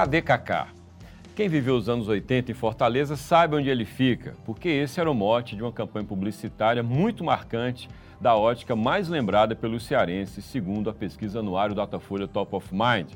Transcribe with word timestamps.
Cadê 0.00 0.22
Kaká? 0.22 0.68
Quem 1.36 1.46
viveu 1.46 1.76
os 1.76 1.86
anos 1.86 2.08
80 2.08 2.50
em 2.50 2.54
Fortaleza 2.54 3.16
sabe 3.16 3.56
onde 3.56 3.68
ele 3.68 3.84
fica, 3.84 4.34
porque 4.46 4.66
esse 4.66 4.98
era 4.98 5.10
o 5.10 5.14
mote 5.14 5.54
de 5.54 5.62
uma 5.62 5.70
campanha 5.70 6.06
publicitária 6.06 6.82
muito 6.82 7.22
marcante 7.22 7.86
da 8.18 8.34
ótica 8.34 8.74
mais 8.74 9.08
lembrada 9.10 9.54
pelos 9.54 9.82
cearenses, 9.82 10.42
segundo 10.46 10.88
a 10.88 10.94
pesquisa 10.94 11.40
anuário 11.40 11.74
Datafolha 11.74 12.26
Top 12.26 12.56
of 12.56 12.68
Mind. 12.72 13.10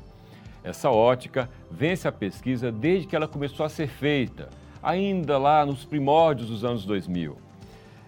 Essa 0.63 0.91
ótica 0.91 1.49
vence 1.71 2.07
a 2.07 2.11
pesquisa 2.11 2.71
desde 2.71 3.07
que 3.07 3.15
ela 3.15 3.27
começou 3.27 3.65
a 3.65 3.69
ser 3.69 3.87
feita, 3.87 4.47
ainda 4.83 5.39
lá 5.39 5.65
nos 5.65 5.83
primórdios 5.85 6.49
dos 6.49 6.63
anos 6.63 6.85
2000. 6.85 7.35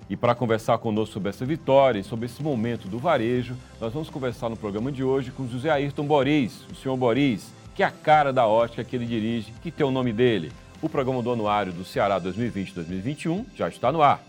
E 0.08 0.16
para 0.16 0.36
conversar 0.36 0.78
conosco 0.78 1.16
sobre 1.16 1.30
essa 1.30 1.48
vitória 1.48 1.98
e 1.98 2.04
sobre 2.04 2.28
esse 2.28 2.44
momento 2.44 2.88
do 2.88 3.00
varejo, 3.00 3.56
nós 3.82 3.92
vamos 3.92 4.12
conversar 4.12 4.50
no 4.50 4.56
programa 4.56 4.92
de 4.92 5.04
hoje 5.04 5.32
com 5.32 5.48
José 5.48 5.72
Ayrton 5.72 6.06
Boris, 6.06 6.64
o 6.72 6.76
senhor 6.76 6.96
Boris, 6.96 7.58
que 7.78 7.84
é 7.84 7.86
a 7.86 7.92
cara 7.92 8.34
da 8.34 8.46
ótica 8.48 8.84
que 8.84 8.96
ele 8.96 9.06
dirige, 9.06 9.54
que 9.62 9.70
tem 9.70 9.86
o 9.86 9.92
nome 9.92 10.12
dele. 10.12 10.52
O 10.82 10.90
programa 10.90 11.22
do 11.22 11.32
Anuário 11.32 11.72
do 11.72 11.86
Ceará 11.86 12.20
2020-2021 12.20 13.46
já 13.56 13.70
está 13.70 13.92
no 13.92 14.02
ar. 14.02 14.20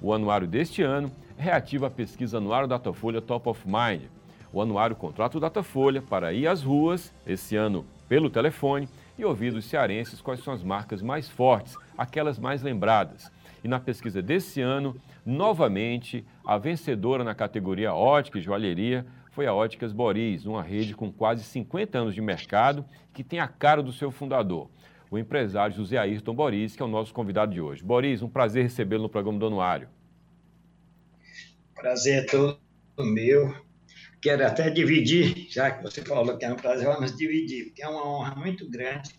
O 0.02 0.14
anuário 0.14 0.47
deste 0.47 0.81
ano 0.81 1.12
reativa 1.38 1.88
a 1.88 1.92
pesquisa 1.92 2.38
anuário 2.38 2.67
Datafolha 2.67 3.22
Top 3.22 3.50
of 3.50 3.62
Mind. 3.66 4.03
O 4.52 4.62
anuário 4.62 4.95
contrata 4.95 5.38
o 5.38 5.42
Datafolha 5.42 6.02
para 6.02 6.31
ir 6.31 6.47
às 6.47 6.62
ruas, 6.62 7.14
esse 7.25 7.56
ano 7.56 7.86
pelo 8.08 8.30
telefone, 8.30 8.88
e 9.17 9.25
ouvir 9.25 9.52
dos 9.52 9.66
cearenses 9.66 10.22
quais 10.22 10.44
são 10.44 10.53
as 10.53 10.64
marcas 10.64 11.02
mais 11.02 11.28
fortes, 11.30 11.78
aquelas 11.97 12.38
mais 12.38 12.62
lembradas. 12.62 13.31
E 13.64 13.67
na 13.67 13.80
pesquisa 13.80 14.22
desse 14.22 14.62
ano, 14.62 14.95
novamente, 15.25 16.25
a 16.45 16.58
vencedora 16.58 17.23
na 17.23 17.34
categoria 17.34 17.94
ótica 17.94 18.38
e 18.38 18.42
joalheria 18.42 19.06
foi 19.34 19.48
a 19.48 19.53
Óticas 19.53 19.92
Boris, 19.92 20.45
uma 20.45 20.62
rede 20.62 20.94
com 20.94 21.12
quase 21.12 21.44
50 21.44 21.98
anos 21.98 22.16
de 22.16 22.22
mercado 22.22 22.86
que 23.12 23.23
tem 23.23 23.40
a 23.40 23.48
cara 23.48 23.81
do 23.81 23.92
seu 23.92 24.12
fundador, 24.12 24.70
o 25.09 25.17
empresário 25.17 25.75
José 25.75 25.98
Ayrton 25.98 26.36
Boris, 26.36 26.75
que 26.75 26.81
é 26.81 26.86
o 26.86 26.88
nosso 26.88 27.12
convidado 27.12 27.52
de 27.52 27.59
hoje. 27.59 27.84
Boris, 27.84 28.22
um 28.22 28.30
prazer 28.30 28.64
recebê-lo 28.64 29.03
no 29.03 29.09
programa 29.09 29.40
do 29.40 29.48
Anuário. 29.48 29.90
Prazer 31.73 32.23
é 32.23 32.25
todo 32.28 32.59
meu. 33.00 33.56
Quero 34.22 34.45
até 34.45 34.70
dividir, 34.70 35.47
já 35.50 35.72
que 35.72 35.81
você 35.81 36.03
falou 36.03 36.38
que 36.38 36.45
é 36.45 36.53
um 36.53 36.56
prazer, 36.56 36.86
vamos 36.86 37.18
dividir, 37.18 37.66
porque 37.66 37.84
é 37.84 37.88
uma 37.88 38.08
honra 38.08 38.36
muito 38.36 38.70
grande 38.70 39.12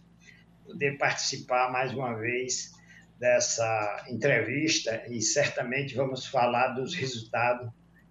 poder 0.65 0.97
participar 0.97 1.71
mais 1.73 1.93
uma 1.93 2.15
vez 2.15 2.73
dessa 3.19 4.07
entrevista 4.09 5.05
e 5.09 5.21
certamente 5.21 5.95
vamos 5.95 6.25
falar 6.25 6.69
dos 6.69 6.95
resultados 6.95 7.69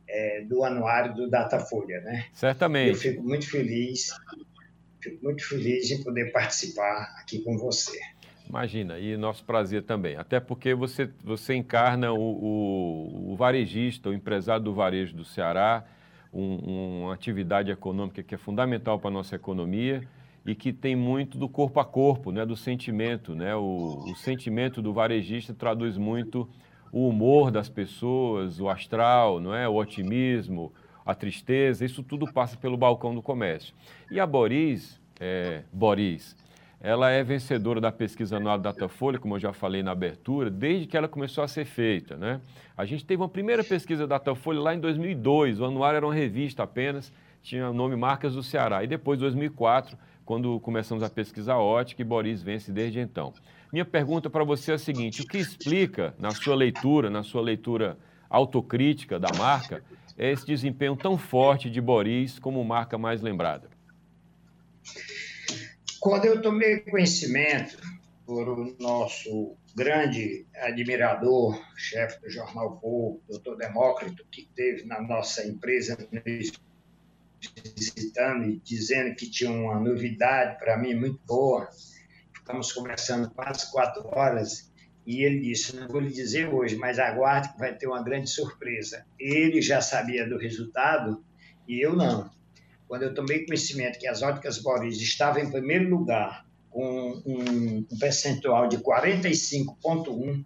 é, 0.07 0.41
do 0.41 0.63
anuário 0.63 1.13
do 1.13 1.29
Datafolha, 1.29 2.01
né? 2.01 2.25
Certamente. 2.33 2.89
Eu 2.89 2.95
fico 2.95 3.23
muito 3.23 3.49
feliz, 3.49 4.09
fico 5.01 5.23
muito 5.23 5.47
feliz 5.47 5.91
em 5.91 6.03
poder 6.03 6.31
participar 6.31 7.15
aqui 7.19 7.39
com 7.39 7.57
você. 7.57 7.99
Imagina, 8.47 8.99
e 8.99 9.15
nosso 9.17 9.43
prazer 9.43 9.83
também. 9.83 10.15
Até 10.15 10.39
porque 10.39 10.75
você, 10.75 11.09
você 11.23 11.55
encarna 11.55 12.11
o, 12.11 12.19
o, 12.19 13.31
o 13.33 13.35
varejista, 13.35 14.09
o 14.09 14.13
empresário 14.13 14.63
do 14.63 14.73
varejo 14.73 15.15
do 15.15 15.23
Ceará, 15.23 15.85
um, 16.31 17.03
uma 17.03 17.13
atividade 17.13 17.71
econômica 17.71 18.21
que 18.21 18.35
é 18.35 18.37
fundamental 18.37 18.99
para 18.99 19.09
a 19.09 19.13
nossa 19.13 19.35
economia 19.35 20.03
e 20.45 20.53
que 20.53 20.73
tem 20.73 20.95
muito 20.95 21.37
do 21.37 21.47
corpo 21.47 21.79
a 21.79 21.85
corpo, 21.85 22.31
né, 22.31 22.45
do 22.45 22.55
sentimento. 22.55 23.33
Né? 23.33 23.55
O, 23.55 24.03
o 24.11 24.15
sentimento 24.15 24.81
do 24.81 24.93
varejista 24.93 25.53
traduz 25.53 25.97
muito 25.97 26.49
o 26.93 27.09
humor 27.09 27.49
das 27.49 27.67
pessoas, 27.67 28.59
o 28.59 28.69
astral, 28.69 29.39
não 29.39 29.53
é? 29.53 29.67
o 29.67 29.73
otimismo, 29.73 30.71
a 31.03 31.15
tristeza, 31.15 31.83
isso 31.83 32.03
tudo 32.03 32.31
passa 32.31 32.55
pelo 32.55 32.77
balcão 32.77 33.15
do 33.15 33.21
comércio. 33.21 33.73
E 34.11 34.19
a 34.19 34.27
Boris, 34.27 35.01
é, 35.19 35.63
Boris, 35.73 36.35
ela 36.79 37.09
é 37.09 37.23
vencedora 37.23 37.81
da 37.81 37.91
pesquisa 37.91 38.37
anual 38.37 38.59
Datafolha, 38.59 39.17
como 39.17 39.35
eu 39.35 39.39
já 39.39 39.51
falei 39.51 39.81
na 39.81 39.91
abertura, 39.91 40.51
desde 40.51 40.85
que 40.85 40.95
ela 40.95 41.07
começou 41.07 41.43
a 41.43 41.47
ser 41.47 41.65
feita. 41.65 42.15
Né? 42.15 42.39
A 42.77 42.85
gente 42.85 43.03
teve 43.03 43.23
uma 43.23 43.29
primeira 43.29 43.63
pesquisa 43.63 44.05
Datafolha 44.05 44.59
lá 44.59 44.75
em 44.75 44.79
2002, 44.79 45.61
o 45.61 45.65
anuário 45.65 45.97
era 45.97 46.05
uma 46.05 46.13
revista 46.13 46.61
apenas, 46.61 47.11
tinha 47.41 47.71
o 47.71 47.73
nome 47.73 47.95
Marcas 47.95 48.35
do 48.35 48.43
Ceará. 48.43 48.83
E 48.83 48.87
depois, 48.87 49.19
2004, 49.19 49.97
quando 50.23 50.59
começamos 50.59 51.03
a 51.03 51.09
pesquisa 51.09 51.55
ótica, 51.55 52.03
e 52.03 52.05
Boris 52.05 52.43
vence 52.43 52.71
desde 52.71 52.99
então. 52.99 53.33
Minha 53.73 53.85
pergunta 53.85 54.29
para 54.29 54.43
você 54.43 54.73
é 54.73 54.75
a 54.75 54.77
seguinte: 54.77 55.23
o 55.23 55.27
que 55.27 55.39
explica, 55.39 56.13
na 56.19 56.29
sua 56.29 56.55
leitura, 56.55 57.09
na 57.09 57.23
sua 57.23 57.41
leitura 57.41 57.97
autocrítica 58.29 59.19
da 59.19 59.29
marca, 59.35 59.83
esse 60.15 60.45
desempenho 60.45 60.95
tão 60.95 61.17
forte 61.17 61.71
de 61.71 61.81
Boris 61.81 62.37
como 62.37 62.63
marca 62.63 62.99
mais 62.99 63.19
lembrada? 63.19 63.67
Quando 65.99 66.25
eu 66.25 66.39
tomei 66.39 66.81
conhecimento 66.81 67.81
por 68.27 68.47
o 68.47 68.75
nosso 68.79 69.57
grande 69.75 70.45
admirador, 70.55 71.59
chefe 71.75 72.21
do 72.21 72.29
Jornal 72.29 72.77
Povo, 72.77 73.23
doutor 73.27 73.57
Demócrito, 73.57 74.23
que 74.29 74.47
teve 74.55 74.85
na 74.85 75.01
nossa 75.01 75.47
empresa 75.47 75.97
visitando 77.75 78.51
e 78.51 78.59
dizendo 78.63 79.15
que 79.15 79.27
tinha 79.27 79.49
uma 79.49 79.79
novidade 79.79 80.59
para 80.59 80.77
mim 80.77 80.93
muito 80.93 81.19
boa, 81.25 81.67
Estamos 82.43 82.73
conversando 82.73 83.29
quase 83.29 83.71
quatro 83.71 84.05
horas 84.05 84.69
e 85.07 85.23
ele 85.23 85.39
disse: 85.39 85.77
Não 85.77 85.87
vou 85.87 86.01
lhe 86.01 86.11
dizer 86.11 86.53
hoje, 86.53 86.75
mas 86.75 86.99
aguarde 86.99 87.53
que 87.53 87.57
vai 87.57 87.73
ter 87.73 87.87
uma 87.87 88.03
grande 88.03 88.29
surpresa. 88.29 89.05
Ele 89.17 89.61
já 89.61 89.79
sabia 89.79 90.27
do 90.27 90.37
resultado 90.37 91.23
e 91.65 91.79
eu 91.81 91.95
não. 91.95 92.29
Quando 92.85 93.03
eu 93.03 93.13
tomei 93.13 93.45
conhecimento 93.45 93.97
que 93.97 94.05
as 94.05 94.21
óticas 94.21 94.57
Boris 94.57 94.99
estavam 94.99 95.41
em 95.41 95.49
primeiro 95.49 95.89
lugar, 95.89 96.45
com 96.69 97.21
um, 97.25 97.85
um 97.89 97.97
percentual 97.97 98.67
de 98.67 98.77
45,1%, 98.79 100.45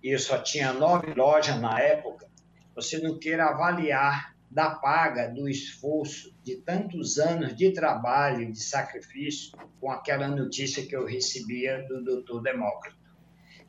e 0.00 0.14
eu 0.14 0.20
só 0.20 0.38
tinha 0.38 0.72
nove 0.72 1.12
lojas 1.12 1.60
na 1.60 1.76
época, 1.80 2.28
você 2.72 2.98
não 2.98 3.18
queira 3.18 3.46
avaliar 3.46 4.32
da 4.52 4.70
paga, 4.70 5.28
do 5.28 5.48
esforço 5.48 6.34
de 6.42 6.56
tantos 6.56 7.18
anos 7.18 7.56
de 7.56 7.70
trabalho, 7.72 8.52
de 8.52 8.62
sacrifício, 8.62 9.52
com 9.80 9.90
aquela 9.90 10.28
notícia 10.28 10.84
que 10.86 10.94
eu 10.94 11.06
recebia 11.06 11.82
do 11.88 12.04
doutor 12.04 12.42
Demócrito. 12.42 12.96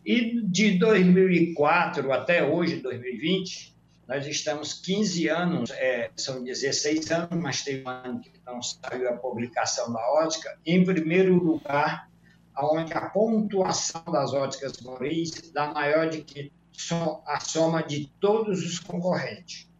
E 0.06 0.42
de 0.46 0.78
2004 0.78 2.12
até 2.12 2.44
hoje, 2.44 2.82
2020, 2.82 3.74
nós 4.06 4.28
estamos 4.28 4.74
15 4.74 5.30
anos, 5.30 5.72
é, 5.72 6.12
são 6.18 6.44
16 6.44 7.10
anos, 7.12 7.42
mas 7.42 7.64
tem 7.64 7.82
um 7.82 7.88
ano 7.88 8.20
que 8.20 8.32
não 8.46 8.62
saiu 8.62 9.08
a 9.08 9.14
publicação 9.14 9.94
da 9.94 10.02
ótica, 10.12 10.60
em 10.66 10.84
primeiro 10.84 11.36
lugar, 11.36 12.10
onde 12.58 12.94
a 12.94 13.10
pontuação 13.10 14.04
das 14.12 14.34
óticas 14.34 14.82
Moris 14.82 15.50
dá 15.54 15.72
maior 15.74 16.10
de 16.10 16.22
que 16.22 16.52
a 17.26 17.40
soma 17.40 17.82
de 17.82 18.12
todos 18.20 18.64
os 18.66 18.80
concorrentes. 18.80 19.72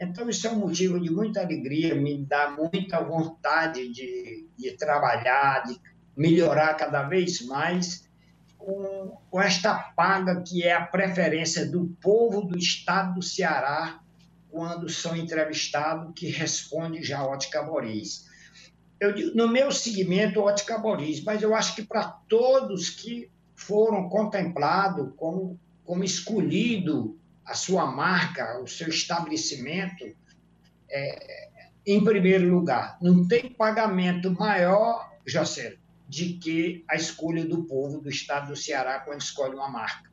Então, 0.00 0.28
isso 0.28 0.46
é 0.46 0.50
um 0.50 0.58
motivo 0.58 0.98
de 1.00 1.10
muita 1.10 1.40
alegria, 1.40 1.94
me 1.94 2.24
dá 2.24 2.50
muita 2.50 3.00
vontade 3.00 3.88
de, 3.92 4.46
de 4.56 4.72
trabalhar, 4.72 5.64
de 5.64 5.80
melhorar 6.16 6.74
cada 6.74 7.02
vez 7.02 7.44
mais 7.46 8.08
com, 8.58 9.18
com 9.30 9.40
esta 9.40 9.74
paga 9.74 10.42
que 10.42 10.62
é 10.62 10.72
a 10.72 10.84
preferência 10.84 11.66
do 11.66 11.86
povo 12.00 12.42
do 12.42 12.56
estado 12.56 13.14
do 13.14 13.22
Ceará 13.22 14.00
quando 14.50 14.88
são 14.88 15.16
entrevistados, 15.16 16.12
que 16.14 16.28
responde 16.28 17.02
já 17.02 17.24
Ótica 17.24 17.62
Boris. 17.62 18.28
Eu 19.00 19.12
digo, 19.12 19.36
no 19.36 19.48
meu 19.48 19.72
segmento, 19.72 20.40
Ótica 20.40 20.78
Boris, 20.78 21.22
mas 21.24 21.42
eu 21.42 21.54
acho 21.54 21.74
que 21.74 21.82
para 21.82 22.04
todos 22.28 22.88
que 22.88 23.28
foram 23.54 24.08
contemplados 24.08 25.12
como, 25.16 25.58
como 25.84 26.04
escolhido 26.04 27.18
a 27.44 27.54
sua 27.54 27.86
marca, 27.86 28.60
o 28.60 28.66
seu 28.66 28.88
estabelecimento, 28.88 30.04
é, 30.90 31.48
em 31.86 32.02
primeiro 32.02 32.48
lugar. 32.48 32.98
Não 33.00 33.26
tem 33.26 33.50
pagamento 33.50 34.30
maior, 34.32 35.12
José, 35.26 35.76
de 36.08 36.34
que 36.34 36.84
a 36.88 36.94
escolha 36.94 37.44
do 37.44 37.64
povo 37.64 38.00
do 38.00 38.08
estado 38.08 38.48
do 38.48 38.56
Ceará 38.56 39.00
quando 39.00 39.20
escolhe 39.20 39.54
uma 39.54 39.68
marca. 39.68 40.10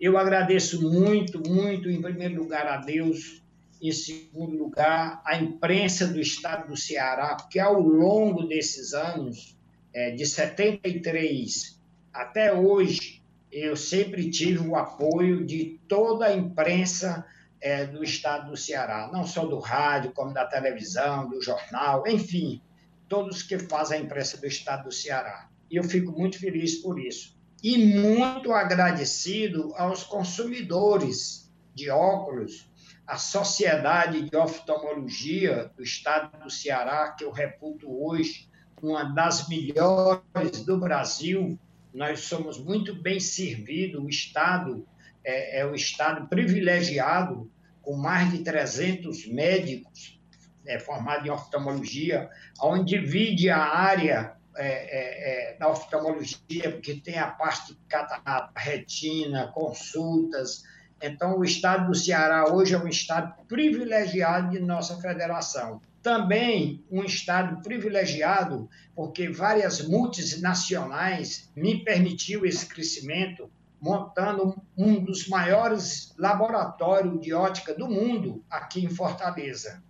Eu 0.00 0.18
agradeço 0.18 0.82
muito, 0.90 1.42
muito, 1.48 1.88
em 1.88 2.02
primeiro 2.02 2.42
lugar, 2.42 2.66
a 2.66 2.76
Deus, 2.76 3.42
em 3.80 3.92
segundo 3.92 4.56
lugar, 4.56 5.22
a 5.24 5.36
imprensa 5.36 6.06
do 6.06 6.20
estado 6.20 6.68
do 6.68 6.76
Ceará, 6.76 7.34
porque 7.34 7.58
ao 7.58 7.80
longo 7.80 8.42
desses 8.46 8.92
anos, 8.92 9.56
é, 9.94 10.10
de 10.10 10.26
73 10.26 11.80
até 12.12 12.52
hoje, 12.52 13.22
eu 13.58 13.76
sempre 13.76 14.30
tive 14.30 14.66
o 14.66 14.76
apoio 14.76 15.44
de 15.44 15.80
toda 15.88 16.26
a 16.26 16.36
imprensa 16.36 17.24
é, 17.60 17.86
do 17.86 18.04
estado 18.04 18.50
do 18.50 18.56
Ceará, 18.56 19.08
não 19.12 19.24
só 19.26 19.46
do 19.46 19.58
rádio, 19.58 20.12
como 20.12 20.34
da 20.34 20.44
televisão, 20.44 21.28
do 21.28 21.40
jornal, 21.42 22.06
enfim, 22.06 22.60
todos 23.08 23.42
que 23.42 23.58
fazem 23.58 24.00
a 24.00 24.02
imprensa 24.02 24.36
do 24.36 24.46
estado 24.46 24.84
do 24.84 24.92
Ceará. 24.92 25.48
E 25.70 25.76
eu 25.76 25.84
fico 25.84 26.12
muito 26.12 26.38
feliz 26.38 26.76
por 26.76 27.00
isso. 27.00 27.36
E 27.62 27.78
muito 27.98 28.52
agradecido 28.52 29.72
aos 29.76 30.04
consumidores 30.04 31.50
de 31.74 31.90
óculos, 31.90 32.70
a 33.06 33.16
Sociedade 33.16 34.28
de 34.28 34.36
Oftalmologia 34.36 35.70
do 35.76 35.82
estado 35.82 36.42
do 36.42 36.50
Ceará, 36.50 37.12
que 37.12 37.24
eu 37.24 37.30
reputo 37.30 37.86
hoje 37.88 38.48
uma 38.82 39.04
das 39.04 39.48
melhores 39.48 40.64
do 40.64 40.78
Brasil. 40.78 41.58
Nós 41.96 42.20
somos 42.20 42.58
muito 42.58 42.94
bem 42.94 43.18
servidos, 43.18 44.04
o 44.04 44.06
Estado 44.06 44.86
é, 45.24 45.60
é 45.60 45.66
um 45.66 45.74
Estado 45.74 46.28
privilegiado, 46.28 47.50
com 47.80 47.96
mais 47.96 48.30
de 48.30 48.44
300 48.44 49.26
médicos 49.28 50.20
é, 50.66 50.78
formados 50.78 51.26
em 51.26 51.30
oftalmologia, 51.30 52.28
onde 52.60 52.98
divide 52.98 53.48
a 53.48 53.64
área 53.64 54.34
é, 54.54 54.66
é, 54.66 55.52
é, 55.52 55.56
da 55.56 55.70
oftalmologia, 55.70 56.70
porque 56.70 57.00
tem 57.00 57.18
a 57.18 57.28
parte 57.28 57.72
de 57.72 57.80
catarata, 57.88 58.52
retina, 58.54 59.50
consultas. 59.54 60.64
Então, 61.00 61.38
o 61.38 61.44
Estado 61.44 61.86
do 61.86 61.94
Ceará 61.94 62.52
hoje 62.52 62.74
é 62.74 62.78
um 62.78 62.88
Estado 62.88 63.32
privilegiado 63.48 64.50
de 64.50 64.58
nossa 64.58 65.00
federação 65.00 65.80
também 66.06 66.84
um 66.88 67.02
estado 67.02 67.60
privilegiado, 67.62 68.70
porque 68.94 69.28
várias 69.28 69.80
multinacionais 69.88 71.50
me 71.56 71.82
permitiu 71.82 72.46
esse 72.46 72.64
crescimento, 72.64 73.50
montando 73.80 74.54
um 74.78 75.02
dos 75.02 75.26
maiores 75.26 76.14
laboratórios 76.16 77.20
de 77.20 77.34
ótica 77.34 77.74
do 77.74 77.88
mundo 77.88 78.44
aqui 78.48 78.84
em 78.84 78.88
Fortaleza. 78.88 79.82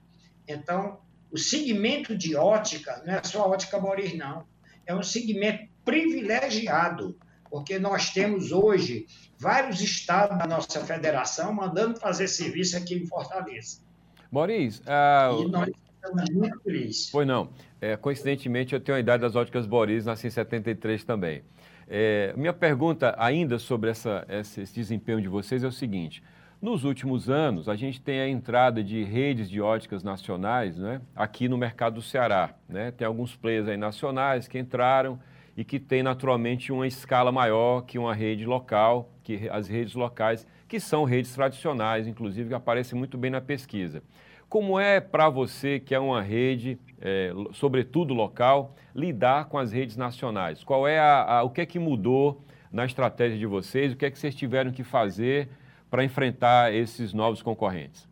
Então, 0.49 1.01
o 1.31 1.37
segmento 1.37 2.17
de 2.17 2.35
ótica 2.35 3.03
não 3.05 3.13
é 3.13 3.23
só 3.23 3.51
ótica 3.51 3.79
Morir, 3.79 4.17
não. 4.17 4.47
É 4.87 4.95
um 4.95 5.03
segmento 5.03 5.69
privilegiado, 5.85 7.15
porque 7.51 7.79
nós 7.79 8.09
temos 8.09 8.53
hoje 8.53 9.05
vários 9.39 9.83
estados 9.83 10.39
da 10.39 10.47
nossa 10.47 10.83
federação 10.83 11.53
mandando 11.53 12.01
fazer 12.01 12.27
serviço 12.27 12.75
aqui 12.75 12.95
em 12.95 13.07
Fortaleza. 13.07 13.85
Maurício, 14.33 14.83
uh, 14.83 15.43
e 15.43 15.86
muito 16.33 16.61
feliz. 16.61 17.11
Pois 17.11 17.27
não. 17.27 17.49
É, 17.81 17.97
coincidentemente, 17.97 18.75
eu 18.75 18.81
tenho 18.81 18.97
a 18.97 19.01
idade 19.01 19.21
das 19.21 19.37
óticas 19.37 19.67
Boris, 19.67 20.07
nasci 20.07 20.27
em 20.27 20.31
73 20.31 21.05
também. 21.05 21.43
É, 21.89 22.35
minha 22.37 22.53
pergunta 22.53 23.15
ainda 23.19 23.59
sobre 23.59 23.91
essa, 23.91 24.27
esse, 24.29 24.61
esse 24.61 24.75
desempenho 24.75 25.21
de 25.21 25.29
vocês 25.29 25.63
é 25.63 25.67
o 25.67 25.73
seguinte. 25.73 26.23
Nos 26.61 26.85
últimos 26.85 27.29
anos, 27.29 27.69
a 27.69 27.77
gente 27.77 28.01
tem 28.01 28.19
a 28.19 28.29
entrada 28.29 28.83
de 28.83 29.05
redes 29.05 29.49
de 29.49 29.61
óticas 29.61 30.03
nacionais 30.03 30.79
né, 30.79 31.03
aqui 31.15 31.49
no 31.49 31.59
mercado 31.59 31.95
do 31.95 32.03
Ceará. 32.03 32.55
Né? 32.69 32.91
Tem 32.91 33.07
alguns 33.07 33.37
players 33.37 33.69
aí 33.69 33.77
nacionais 33.77 34.49
que 34.49 34.59
entraram 34.59 35.21
e 35.57 35.65
que 35.65 35.79
tem 35.79 36.03
naturalmente 36.03 36.73
uma 36.73 36.87
escala 36.87 37.31
maior 37.31 37.83
que 37.83 37.99
uma 37.99 38.15
rede 38.15 38.47
local, 38.47 39.11
que 39.23 39.49
as 39.51 39.69
redes 39.69 39.95
locais, 39.95 40.47
que 40.67 40.81
são 40.81 41.05
redes 41.05 41.33
tradicionais, 41.35 42.07
inclusive, 42.07 42.49
que 42.49 42.55
aparecem 42.55 42.99
muito 42.99 43.19
bem 43.19 43.31
na 43.31 43.41
pesquisa. 43.41 44.03
Como 44.49 44.79
é 44.79 45.01
para 45.01 45.29
você, 45.29 45.81
que 45.81 45.95
é 45.95 45.99
uma 45.99 46.23
rede, 46.23 46.79
é, 47.01 47.33
sobretudo 47.53 48.15
local, 48.15 48.77
lidar 48.95 49.47
com 49.47 49.59
as 49.59 49.73
redes 49.73 49.97
nacionais? 49.97 50.63
Qual 50.63 50.87
é 50.87 50.99
a, 50.99 51.39
a, 51.39 51.43
o 51.43 51.51
que 51.51 51.61
é 51.61 51.67
que 51.67 51.79
mudou 51.79 52.45
na 52.71 52.85
estratégia 52.85 53.39
de 53.39 53.47
vocês? 53.47 53.93
O 53.93 53.97
que 53.97 54.07
é 54.07 54.11
que 54.11 54.19
vocês 54.19 54.35
tiveram 54.35 54.71
que 54.71 54.85
fazer 54.85 55.49
para 55.91 56.05
enfrentar 56.05 56.73
esses 56.73 57.13
novos 57.13 57.43
concorrentes? 57.43 58.09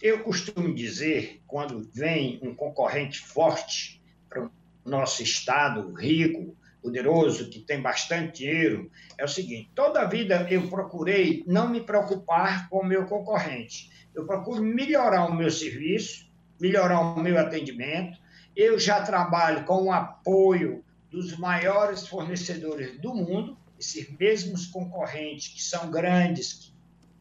Eu 0.00 0.22
costumo 0.22 0.74
dizer, 0.74 1.42
quando 1.46 1.80
vem 1.94 2.38
um 2.42 2.54
concorrente 2.54 3.20
forte 3.20 4.02
para 4.28 4.44
o 4.44 4.50
nosso 4.84 5.22
estado 5.22 5.92
rico, 5.94 6.54
poderoso, 6.84 7.50
que 7.50 7.60
tem 7.60 7.80
bastante 7.80 8.44
dinheiro, 8.44 8.90
é 9.18 9.24
o 9.24 9.28
seguinte: 9.28 9.72
toda 9.74 10.02
a 10.02 10.04
vida 10.04 10.46
eu 10.50 10.68
procurei 10.68 11.42
não 11.46 11.68
me 11.68 11.80
preocupar 11.80 12.68
com 12.68 12.80
o 12.80 12.86
meu 12.86 13.06
concorrente 13.06 13.92
eu 14.14 14.24
procuro 14.24 14.62
melhorar 14.62 15.26
o 15.26 15.34
meu 15.34 15.50
serviço, 15.50 16.30
melhorar 16.60 17.00
o 17.00 17.20
meu 17.20 17.38
atendimento. 17.38 18.16
Eu 18.54 18.78
já 18.78 19.02
trabalho 19.02 19.64
com 19.64 19.84
o 19.84 19.92
apoio 19.92 20.84
dos 21.10 21.36
maiores 21.36 22.06
fornecedores 22.06 23.00
do 23.00 23.12
mundo, 23.14 23.58
esses 23.78 24.08
mesmos 24.16 24.66
concorrentes 24.66 25.48
que 25.48 25.62
são 25.62 25.90
grandes, 25.90 26.52
que 26.52 26.72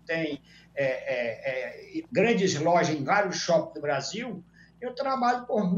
têm 0.06 0.42
é, 0.76 0.86
é, 0.86 2.00
é, 2.00 2.04
grandes 2.12 2.60
lojas 2.60 2.96
em 2.96 3.04
vários 3.04 3.38
shoppings 3.38 3.74
do 3.74 3.82
Brasil, 3.82 4.44
eu 4.80 4.94
trabalho 4.94 5.46
por 5.46 5.74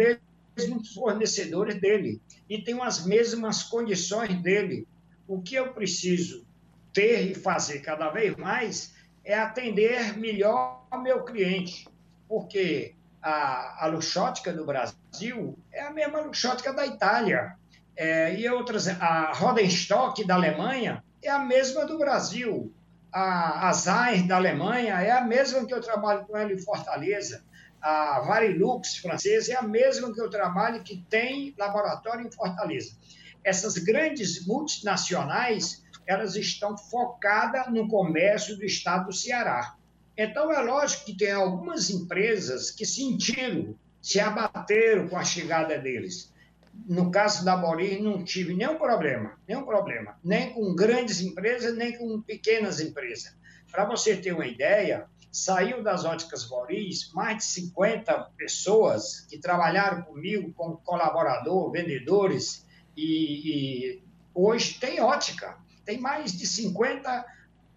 mesmos 0.56 0.94
fornecedores 0.94 1.80
dele 1.80 2.22
e 2.50 2.62
tenho 2.62 2.82
as 2.82 3.06
mesmas 3.06 3.64
condições 3.64 4.42
dele. 4.42 4.88
O 5.28 5.42
que 5.42 5.56
eu 5.56 5.74
preciso 5.74 6.46
ter 6.94 7.32
e 7.32 7.36
fazer 7.36 7.80
cada 7.80 8.10
vez 8.10 8.36
mais 8.36 8.94
é 9.24 9.38
atender 9.38 10.18
melhor 10.18 10.86
o 10.92 10.98
meu 10.98 11.24
cliente, 11.24 11.88
porque 12.28 12.94
a, 13.22 13.86
a 13.86 13.88
luxótica 13.88 14.54
do 14.54 14.66
Brasil 14.66 15.58
é 15.72 15.82
a 15.82 15.92
mesma 15.92 16.22
luxótica 16.22 16.72
da 16.72 16.86
Itália, 16.86 17.56
é, 17.98 18.36
e 18.36 18.48
outras, 18.50 18.88
a 18.88 19.32
Rodenstock 19.34 20.26
da 20.26 20.36
Alemanha 20.36 21.04
é 21.24 21.30
a 21.30 21.40
mesma 21.40 21.86
do 21.86 21.98
Brasil, 21.98 22.72
a, 23.12 23.70
a 23.70 23.72
da 24.28 24.36
Alemanha 24.36 24.96
é 25.02 25.12
a 25.12 25.22
mesma 25.22 25.66
que 25.66 25.74
eu 25.74 25.82
trabalho 25.82 26.26
com 26.26 26.36
ela 26.38 26.52
em 26.52 26.60
Fortaleza, 26.60 27.44
a 27.86 28.20
Varilux 28.22 28.98
francesa 28.98 29.54
é 29.54 29.56
a 29.56 29.62
mesma 29.62 30.12
que 30.12 30.20
eu 30.20 30.28
trabalho 30.28 30.82
que 30.82 31.06
tem 31.08 31.54
laboratório 31.56 32.26
em 32.26 32.32
Fortaleza. 32.32 32.98
Essas 33.44 33.78
grandes 33.78 34.48
multinacionais 34.48 35.86
elas 36.08 36.36
estão 36.36 36.76
focadas 36.76 37.72
no 37.72 37.88
comércio 37.88 38.58
do 38.58 38.66
estado 38.66 39.06
do 39.06 39.14
Ceará. 39.14 39.76
Então, 40.18 40.52
é 40.52 40.60
lógico 40.64 41.06
que 41.06 41.16
tem 41.16 41.32
algumas 41.32 41.92
empresas 41.92 42.72
que 42.72 42.88
sentiram, 42.88 43.76
se 44.02 44.20
abateram 44.20 45.08
com 45.08 45.18
a 45.18 45.24
chegada 45.24 45.78
deles. 45.78 46.34
No 46.88 47.12
caso 47.12 47.46
da 47.46 47.56
Boris, 47.56 48.02
não 48.02 48.24
tive 48.24 48.56
nenhum 48.56 48.80
problema, 48.80 49.38
nenhum 49.48 49.64
problema, 49.64 50.18
nem 50.24 50.52
com 50.54 50.74
grandes 50.74 51.22
empresas, 51.22 51.78
nem 51.78 51.96
com 51.96 52.20
pequenas 52.20 52.80
empresas. 52.80 53.36
Para 53.72 53.86
você 53.86 54.18
ter 54.18 54.34
uma 54.34 54.48
ideia, 54.48 55.08
saiu 55.36 55.84
das 55.84 56.06
óticas 56.06 56.46
Boris 56.46 57.12
mais 57.14 57.38
de 57.38 57.44
50 57.44 58.32
pessoas 58.38 59.22
que 59.22 59.38
trabalharam 59.38 60.04
comigo 60.04 60.54
como 60.54 60.78
colaborador, 60.78 61.72
vendedores, 61.72 62.66
e, 62.96 63.96
e 63.96 64.04
hoje 64.34 64.80
tem 64.80 65.02
ótica 65.02 65.58
tem 65.86 66.00
mais 66.00 66.32
de 66.36 66.48
50, 66.48 67.26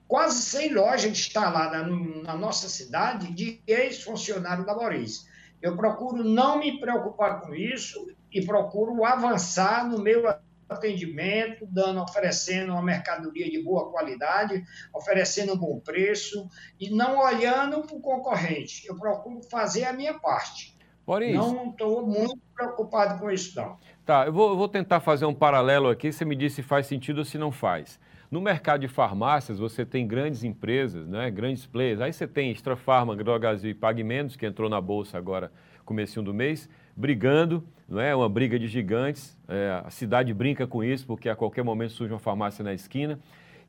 quase 0.09 0.43
100 0.43 0.73
lojas 0.73 1.11
instaladas 1.11 1.87
na 2.25 2.35
nossa 2.35 2.69
cidade 2.69 3.31
de 3.33 3.61
ex-funcionário 3.67 4.65
da 4.65 4.75
Boris. 4.75 5.29
Eu 5.61 5.77
procuro 5.77 6.25
não 6.25 6.59
me 6.59 6.81
preocupar 6.81 7.43
com 7.43 7.55
isso 7.55 8.11
e 8.33 8.45
procuro 8.45 9.05
avançar 9.05 9.87
no 9.87 9.99
meu 9.99 10.25
atendimento, 10.69 11.67
dando, 11.67 12.01
oferecendo 12.01 12.73
uma 12.73 12.83
mercadoria 12.83 13.51
de 13.51 13.63
boa 13.63 13.91
qualidade, 13.91 14.63
oferecendo 14.95 15.55
um 15.55 15.59
bom 15.59 15.81
preço 15.81 16.49
e 16.79 16.91
não 16.91 17.19
olhando 17.19 17.83
para 17.83 17.97
o 17.97 18.01
concorrente. 18.01 18.87
Eu 18.87 18.97
procuro 18.97 19.41
fazer 19.51 19.85
a 19.85 19.93
minha 19.93 20.19
parte. 20.19 20.77
Boris. 21.07 21.35
Não 21.35 21.71
estou 21.71 22.07
muito 22.07 22.39
preocupado 22.55 23.19
com 23.19 23.31
isso, 23.31 23.59
não. 23.59 23.79
Tá, 24.05 24.27
eu 24.27 24.33
vou, 24.33 24.51
eu 24.51 24.57
vou, 24.57 24.69
tentar 24.69 25.01
fazer 25.01 25.25
um 25.25 25.35
paralelo 25.35 25.89
aqui, 25.89 26.13
você 26.13 26.23
me 26.25 26.37
diz 26.37 26.53
se 26.53 26.63
faz 26.63 26.87
sentido 26.87 27.19
ou 27.19 27.25
se 27.25 27.39
não 27.39 27.51
faz. 27.51 27.99
No 28.31 28.43
mercado 28.43 28.83
de 28.83 28.89
farmácias, 28.89 29.59
você 29.59 29.87
tem 29.87 30.07
grandes 30.07 30.45
empresas, 30.45 31.09
né, 31.09 31.31
grandes 31.31 31.67
players. 31.67 32.03
Aí 32.03 32.13
você 32.13 32.27
tem 32.27 32.51
Extra 32.51 32.77
Farma, 32.77 33.17
Drogazil 33.17 33.71
e 33.71 33.75
Pagamentos, 33.75 34.37
que 34.37 34.45
entrou 34.45 34.69
na 34.69 34.83
Bolsa 34.83 35.17
agora, 35.17 35.51
comecinho 35.83 36.23
do 36.23 36.35
mês, 36.35 36.69
brigando, 36.99 37.63
não 37.89 38.01
é 38.01 38.15
uma 38.15 38.29
briga 38.29 38.59
de 38.59 38.67
gigantes. 38.67 39.39
É, 39.47 39.81
a 39.85 39.89
cidade 39.89 40.35
brinca 40.35 40.67
com 40.67 40.83
isso, 40.83 41.07
porque 41.07 41.29
a 41.29 41.37
qualquer 41.37 41.63
momento 41.63 41.93
surge 41.93 42.13
uma 42.13 42.19
farmácia 42.19 42.65
na 42.65 42.75
esquina. 42.75 43.21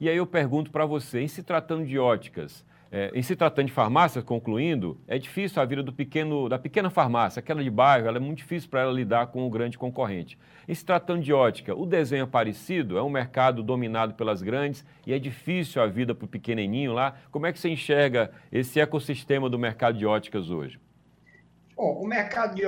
E 0.01 0.09
aí 0.09 0.17
eu 0.17 0.25
pergunto 0.25 0.71
para 0.71 0.83
você, 0.86 1.21
em 1.21 1.27
se 1.27 1.43
tratando 1.43 1.86
de 1.86 2.00
óticas, 2.00 2.65
é, 2.91 3.12
em 3.13 3.21
se 3.21 3.36
tratando 3.36 3.67
de 3.67 3.71
farmácia, 3.71 4.24
concluindo, 4.24 5.00
é 5.07 5.19
difícil 5.19 5.62
a 5.62 5.65
vida 5.65 5.83
do 5.83 5.93
pequeno, 5.93 6.50
da 6.50 6.57
pequena 6.57 6.89
farmácia, 6.89 7.39
aquela 7.39 7.63
de 7.63 7.69
bairro, 7.69 8.07
ela 8.07 8.17
é 8.17 8.19
muito 8.19 8.39
difícil 8.39 8.67
para 8.67 8.81
ela 8.81 8.91
lidar 8.91 9.27
com 9.27 9.45
o 9.45 9.50
grande 9.50 9.77
concorrente. 9.77 10.36
Em 10.67 10.74
se 10.74 10.83
tratando 10.83 11.21
de 11.21 11.31
ótica, 11.31 11.75
o 11.75 11.86
desenho 11.86 12.24
é 12.24 12.27
parecido, 12.27 12.98
é 12.98 13.03
um 13.03 13.09
mercado 13.09 13.62
dominado 13.62 14.15
pelas 14.15 14.41
grandes 14.41 14.83
e 15.05 15.13
é 15.13 15.19
difícil 15.19 15.83
a 15.83 15.86
vida 15.86 16.15
para 16.15 16.25
o 16.25 16.27
pequenininho 16.27 16.93
lá. 16.93 17.15
Como 17.29 17.45
é 17.45 17.53
que 17.53 17.59
você 17.59 17.69
enxerga 17.69 18.31
esse 18.51 18.79
ecossistema 18.79 19.48
do 19.48 19.59
mercado 19.59 20.00
de 20.00 20.05
óticas 20.07 20.50
hoje? 20.50 20.79
Bom, 21.75 22.01
o 22.01 22.07
mercado 22.07 22.55
de 22.55 22.65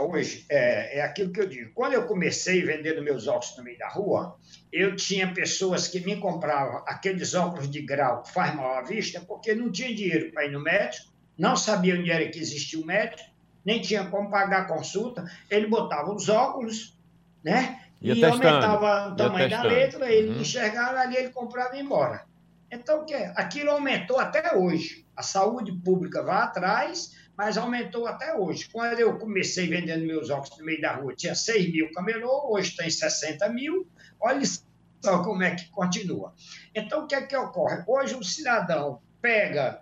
hoje 0.00 0.44
é, 0.50 0.98
é, 0.98 1.02
aquilo 1.02 1.32
que 1.32 1.40
eu 1.40 1.48
digo. 1.48 1.70
Quando 1.74 1.94
eu 1.94 2.06
comecei 2.06 2.62
vendendo 2.62 3.02
meus 3.02 3.26
óculos 3.26 3.56
no 3.56 3.64
meio 3.64 3.78
da 3.78 3.88
rua, 3.88 4.36
eu 4.72 4.94
tinha 4.96 5.32
pessoas 5.32 5.88
que 5.88 6.00
me 6.00 6.16
compravam 6.16 6.82
aqueles 6.86 7.34
óculos 7.34 7.70
de 7.70 7.80
grau 7.80 8.22
que 8.22 8.32
faz 8.32 8.54
mal 8.54 8.74
à 8.74 8.82
vista, 8.82 9.20
porque 9.20 9.54
não 9.54 9.72
tinha 9.72 9.94
dinheiro 9.94 10.30
para 10.32 10.44
ir 10.44 10.52
no 10.52 10.62
médico, 10.62 11.10
não 11.38 11.56
sabia 11.56 11.94
onde 11.94 12.10
era 12.10 12.28
que 12.28 12.38
existia 12.38 12.78
o 12.78 12.86
médico, 12.86 13.22
nem 13.64 13.80
tinha 13.80 14.04
como 14.06 14.30
pagar 14.30 14.62
a 14.62 14.64
consulta. 14.64 15.24
Ele 15.50 15.66
botava 15.66 16.12
os 16.12 16.28
óculos, 16.28 16.98
né? 17.42 17.80
Ia 18.00 18.14
e 18.14 18.20
testando, 18.20 18.46
aumentava 18.46 19.12
o 19.12 19.16
tamanho 19.16 19.48
da 19.48 19.62
letra, 19.62 20.10
ele 20.12 20.30
uhum. 20.30 20.40
enxergava 20.40 20.98
ali, 20.98 21.16
ele 21.16 21.30
comprava 21.30 21.74
e 21.74 21.78
ia 21.78 21.84
embora. 21.84 22.24
Então, 22.70 23.02
o 23.02 23.04
que? 23.04 23.14
Aquilo 23.14 23.70
aumentou 23.70 24.18
até 24.18 24.56
hoje. 24.56 25.06
A 25.14 25.22
saúde 25.22 25.72
pública 25.72 26.22
vai 26.22 26.42
atrás, 26.42 27.12
mas 27.36 27.56
aumentou 27.56 28.06
até 28.06 28.34
hoje. 28.34 28.68
Quando 28.72 28.98
eu 29.00 29.18
comecei 29.18 29.66
vendendo 29.66 30.06
meus 30.06 30.30
óculos 30.30 30.58
no 30.58 30.64
meio 30.64 30.80
da 30.80 30.94
rua, 30.96 31.14
tinha 31.14 31.34
6 31.34 31.72
mil 31.72 31.92
camelô, 31.92 32.52
hoje 32.52 32.76
tem 32.76 32.90
60 32.90 33.48
mil. 33.48 33.86
Olha 34.20 34.42
só 35.00 35.22
como 35.22 35.42
é 35.42 35.54
que 35.54 35.68
continua. 35.70 36.34
Então, 36.74 37.04
o 37.04 37.06
que 37.06 37.14
é 37.14 37.22
que 37.22 37.36
ocorre? 37.36 37.82
Hoje 37.86 38.14
o 38.14 38.22
cidadão 38.22 39.00
pega 39.20 39.80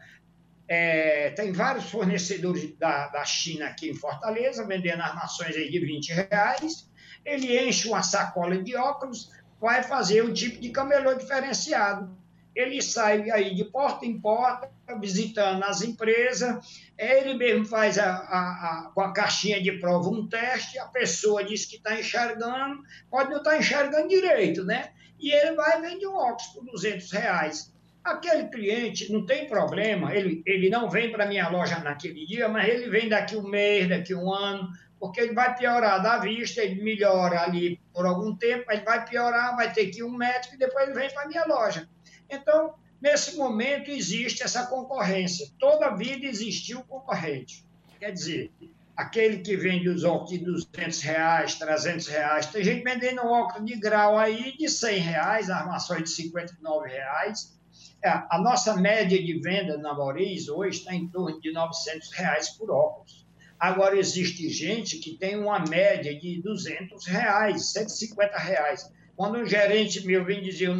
é, 0.72 1.30
tem 1.30 1.50
vários 1.50 1.90
fornecedores 1.90 2.76
da, 2.78 3.08
da 3.08 3.24
China 3.24 3.66
aqui 3.66 3.90
em 3.90 3.94
Fortaleza, 3.94 4.64
vendendo 4.64 5.02
armações 5.02 5.56
aí 5.56 5.68
de 5.68 5.80
20 5.80 6.12
reais. 6.12 6.88
Ele 7.24 7.58
enche 7.58 7.88
uma 7.88 8.04
sacola 8.04 8.56
de 8.62 8.76
óculos, 8.76 9.32
vai 9.60 9.82
fazer 9.82 10.22
um 10.22 10.32
tipo 10.32 10.60
de 10.60 10.70
camelô 10.70 11.12
diferenciado. 11.14 12.16
Ele 12.60 12.82
sai 12.82 13.30
aí 13.30 13.54
de 13.54 13.64
porta 13.64 14.04
em 14.04 14.20
porta, 14.20 14.70
visitando 15.00 15.62
as 15.64 15.82
empresas, 15.82 16.90
ele 16.98 17.34
mesmo 17.34 17.64
faz 17.64 17.98
a, 17.98 18.10
a, 18.10 18.18
a, 18.18 18.90
com 18.94 19.00
a 19.00 19.12
caixinha 19.12 19.62
de 19.62 19.72
prova 19.72 20.08
um 20.08 20.28
teste, 20.28 20.78
a 20.78 20.86
pessoa 20.86 21.44
diz 21.44 21.64
que 21.64 21.76
está 21.76 21.98
enxergando, 21.98 22.82
pode 23.10 23.30
não 23.30 23.38
estar 23.38 23.52
tá 23.52 23.58
enxergando 23.58 24.08
direito, 24.08 24.64
né? 24.64 24.90
E 25.18 25.30
ele 25.32 25.54
vai 25.54 25.78
e 25.78 25.82
vende 25.82 26.06
um 26.06 26.14
óculos 26.14 26.46
por 26.48 26.64
200 26.64 27.12
reais. 27.12 27.72
Aquele 28.02 28.48
cliente 28.48 29.12
não 29.12 29.26
tem 29.26 29.46
problema, 29.46 30.14
ele, 30.14 30.42
ele 30.46 30.70
não 30.70 30.88
vem 30.88 31.12
para 31.12 31.26
minha 31.26 31.48
loja 31.48 31.78
naquele 31.80 32.24
dia, 32.26 32.48
mas 32.48 32.68
ele 32.68 32.88
vem 32.88 33.08
daqui 33.08 33.36
um 33.36 33.46
mês, 33.46 33.88
daqui 33.88 34.14
um 34.14 34.32
ano, 34.32 34.70
porque 34.98 35.20
ele 35.20 35.34
vai 35.34 35.56
piorar 35.56 36.02
da 36.02 36.18
vista, 36.18 36.62
ele 36.62 36.82
melhora 36.82 37.42
ali 37.42 37.80
por 37.92 38.04
algum 38.04 38.36
tempo, 38.36 38.70
ele 38.70 38.82
vai 38.82 39.04
piorar, 39.06 39.56
vai 39.56 39.72
ter 39.72 39.86
que 39.86 40.00
ir 40.00 40.02
um 40.02 40.16
médico 40.16 40.54
e 40.54 40.58
depois 40.58 40.86
ele 40.86 40.98
vem 40.98 41.10
para 41.10 41.26
minha 41.26 41.44
loja. 41.46 41.88
Então, 42.30 42.74
nesse 43.00 43.36
momento, 43.36 43.90
existe 43.90 44.42
essa 44.42 44.66
concorrência. 44.66 45.48
Toda 45.58 45.94
vida 45.96 46.26
existiu 46.26 46.82
concorrente. 46.84 47.64
Quer 47.98 48.12
dizer, 48.12 48.50
aquele 48.96 49.38
que 49.38 49.56
vende 49.56 49.88
os 49.88 50.04
óculos 50.04 50.30
de 50.30 50.38
200 50.38 51.00
reais, 51.02 51.54
300 51.56 52.06
reais, 52.06 52.46
tem 52.46 52.62
gente 52.62 52.84
vendendo 52.84 53.26
óculos 53.26 53.66
de 53.66 53.76
grau 53.76 54.18
aí 54.18 54.56
de 54.56 54.68
100 54.68 54.98
reais, 54.98 55.50
armações 55.50 56.04
de 56.04 56.10
59 56.10 56.88
reais, 56.88 57.60
é, 58.02 58.08
a 58.08 58.38
nossa 58.38 58.76
média 58.76 59.22
de 59.22 59.40
venda 59.40 59.76
na 59.76 59.92
Mauriz 59.92 60.48
hoje 60.48 60.78
está 60.78 60.94
em 60.94 61.06
torno 61.08 61.38
de 61.38 61.52
900 61.52 62.10
reais 62.12 62.48
por 62.50 62.70
óculos. 62.70 63.26
Agora, 63.58 63.98
existe 63.98 64.48
gente 64.48 64.98
que 64.98 65.18
tem 65.18 65.36
uma 65.36 65.58
média 65.58 66.18
de 66.18 66.40
200 66.40 67.06
reais, 67.06 67.72
150 67.72 68.38
reais. 68.38 68.90
Quando 69.14 69.38
um 69.38 69.44
gerente 69.44 70.06
meu 70.06 70.24
vem 70.24 70.42
dizer 70.42 70.70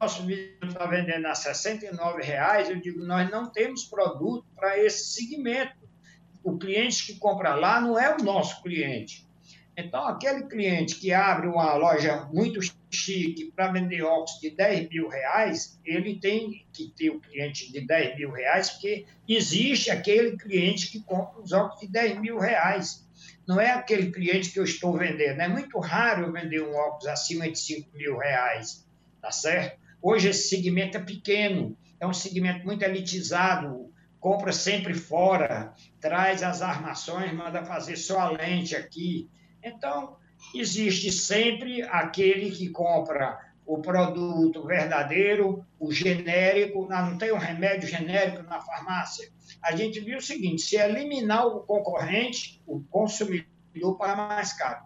nosso 0.00 0.24
vídeo 0.24 0.56
está 0.62 0.86
vendendo 0.86 1.26
a 1.26 1.34
69 1.34 2.22
reais, 2.22 2.68
eu 2.68 2.76
digo, 2.76 3.04
nós 3.04 3.30
não 3.30 3.50
temos 3.50 3.84
produto 3.84 4.46
para 4.54 4.78
esse 4.78 5.14
segmento. 5.14 5.74
O 6.44 6.58
cliente 6.58 7.06
que 7.06 7.18
compra 7.18 7.54
lá 7.54 7.80
não 7.80 7.98
é 7.98 8.14
o 8.14 8.22
nosso 8.22 8.62
cliente. 8.62 9.26
Então, 9.76 10.06
aquele 10.06 10.44
cliente 10.44 10.96
que 10.96 11.12
abre 11.12 11.48
uma 11.48 11.74
loja 11.74 12.28
muito 12.32 12.60
chique 12.90 13.52
para 13.54 13.72
vender 13.72 14.02
óculos 14.02 14.40
de 14.40 14.50
10 14.50 14.88
mil 14.88 15.08
reais, 15.08 15.78
ele 15.84 16.18
tem 16.18 16.66
que 16.72 16.90
ter 16.96 17.10
o 17.10 17.20
cliente 17.20 17.70
de 17.70 17.86
10 17.86 18.16
mil 18.16 18.30
reais, 18.30 18.70
porque 18.70 19.04
existe 19.28 19.90
aquele 19.90 20.36
cliente 20.36 20.90
que 20.90 21.02
compra 21.02 21.42
os 21.42 21.52
óculos 21.52 21.80
de 21.80 21.88
10 21.88 22.20
mil 22.20 22.38
reais. 22.38 23.06
Não 23.46 23.60
é 23.60 23.70
aquele 23.70 24.10
cliente 24.10 24.50
que 24.50 24.58
eu 24.58 24.64
estou 24.64 24.96
vendendo. 24.96 25.40
É 25.40 25.48
muito 25.48 25.78
raro 25.78 26.24
eu 26.24 26.32
vender 26.32 26.62
um 26.62 26.74
óculos 26.74 27.06
acima 27.06 27.50
de 27.50 27.58
5 27.58 27.90
mil 27.94 28.16
reais, 28.16 28.86
tá 29.20 29.30
certo? 29.30 29.85
Hoje 30.02 30.28
esse 30.28 30.48
segmento 30.48 30.96
é 30.96 31.00
pequeno, 31.00 31.76
é 31.98 32.06
um 32.06 32.12
segmento 32.12 32.64
muito 32.64 32.82
elitizado, 32.82 33.92
compra 34.20 34.52
sempre 34.52 34.94
fora, 34.94 35.72
traz 36.00 36.42
as 36.42 36.62
armações, 36.62 37.32
manda 37.32 37.64
fazer 37.64 37.96
só 37.96 38.18
a 38.20 38.30
lente 38.30 38.74
aqui, 38.76 39.28
então, 39.66 40.16
existe 40.54 41.10
sempre 41.10 41.82
aquele 41.82 42.52
que 42.52 42.68
compra 42.68 43.36
o 43.66 43.78
produto 43.78 44.64
verdadeiro, 44.64 45.66
o 45.78 45.90
genérico, 45.90 46.86
não 46.88 47.18
tem 47.18 47.32
um 47.32 47.38
remédio 47.38 47.88
genérico 47.88 48.44
na 48.44 48.60
farmácia. 48.60 49.28
A 49.60 49.74
gente 49.74 49.98
viu 49.98 50.18
o 50.18 50.22
seguinte: 50.22 50.62
se 50.62 50.76
eliminar 50.76 51.48
o 51.48 51.60
concorrente, 51.60 52.62
o 52.64 52.80
consumidor 52.84 53.98
paga 53.98 54.16
mais 54.16 54.52
caro. 54.52 54.84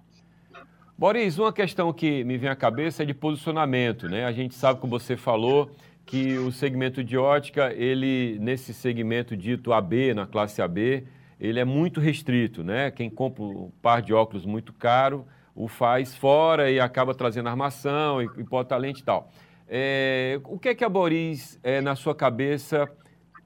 Boris, 1.01 1.39
uma 1.39 1.51
questão 1.51 1.91
que 1.95 2.23
me 2.25 2.37
vem 2.37 2.51
à 2.51 2.55
cabeça 2.55 3.05
é 3.05 3.07
de 3.07 3.15
posicionamento, 3.15 4.07
né? 4.07 4.27
A 4.27 4.33
gente 4.33 4.55
sabe, 4.55 4.81
como 4.81 5.01
você 5.01 5.17
falou, 5.17 5.71
que 6.05 6.37
o 6.37 6.53
segmento 6.53 7.03
de 7.03 7.17
ótica, 7.17 7.73
ele 7.73 8.37
nesse 8.39 8.75
segmento 8.75 9.35
dito 9.35 9.73
AB, 9.73 10.13
na 10.13 10.27
classe 10.27 10.61
AB, 10.61 11.07
ele 11.41 11.59
é 11.59 11.65
muito 11.65 12.01
restrito, 12.01 12.63
né? 12.63 12.91
Quem 12.91 13.09
compra 13.09 13.43
um 13.43 13.73
par 13.81 14.03
de 14.03 14.13
óculos 14.13 14.45
muito 14.45 14.75
caro, 14.75 15.27
o 15.55 15.69
faz 15.69 16.15
fora 16.15 16.71
e 16.71 16.79
acaba 16.79 17.15
trazendo 17.15 17.49
armação 17.49 18.21
e, 18.21 18.27
e 18.37 18.43
bota 18.43 18.77
lente 18.77 19.01
e 19.01 19.05
tal. 19.05 19.31
É, 19.67 20.39
o 20.45 20.59
que 20.59 20.69
é 20.69 20.75
que 20.75 20.85
a 20.85 20.89
Boris, 20.91 21.59
é, 21.63 21.81
na 21.81 21.97
sua 21.97 22.15
cabeça, 22.15 22.87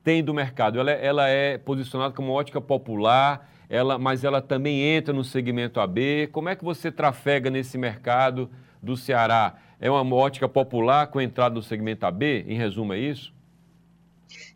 tem 0.03 0.25
do 0.25 0.35
mercado? 0.35 0.81
Ela, 0.81 0.91
ela 0.91 1.29
é 1.29 1.57
posicionada 1.57 2.13
como 2.13 2.33
ótica 2.33 2.61
popular, 2.61 3.49
ela, 3.69 3.99
mas 3.99 4.25
ela 4.25 4.43
também 4.43 4.83
entra 4.83 5.13
no 5.13 5.25
segmento 5.25 5.81
AB. 5.81 6.29
Como 6.33 6.49
é 6.49 6.57
que 6.57 6.65
você 6.65 6.91
trafega 6.91 7.51
nesse 7.51 7.79
mercado 7.79 8.51
do 8.83 8.97
Ceará? 8.97 9.57
É 9.81 9.91
uma 9.91 10.15
ótica 10.15 10.49
popular 10.49 11.09
com 11.09 11.21
entrada 11.21 11.55
no 11.55 11.63
segmento 11.63 12.07
AB? 12.07 12.45
Em 12.47 12.57
resumo, 12.57 12.93
é 12.93 12.99
isso? 12.99 13.35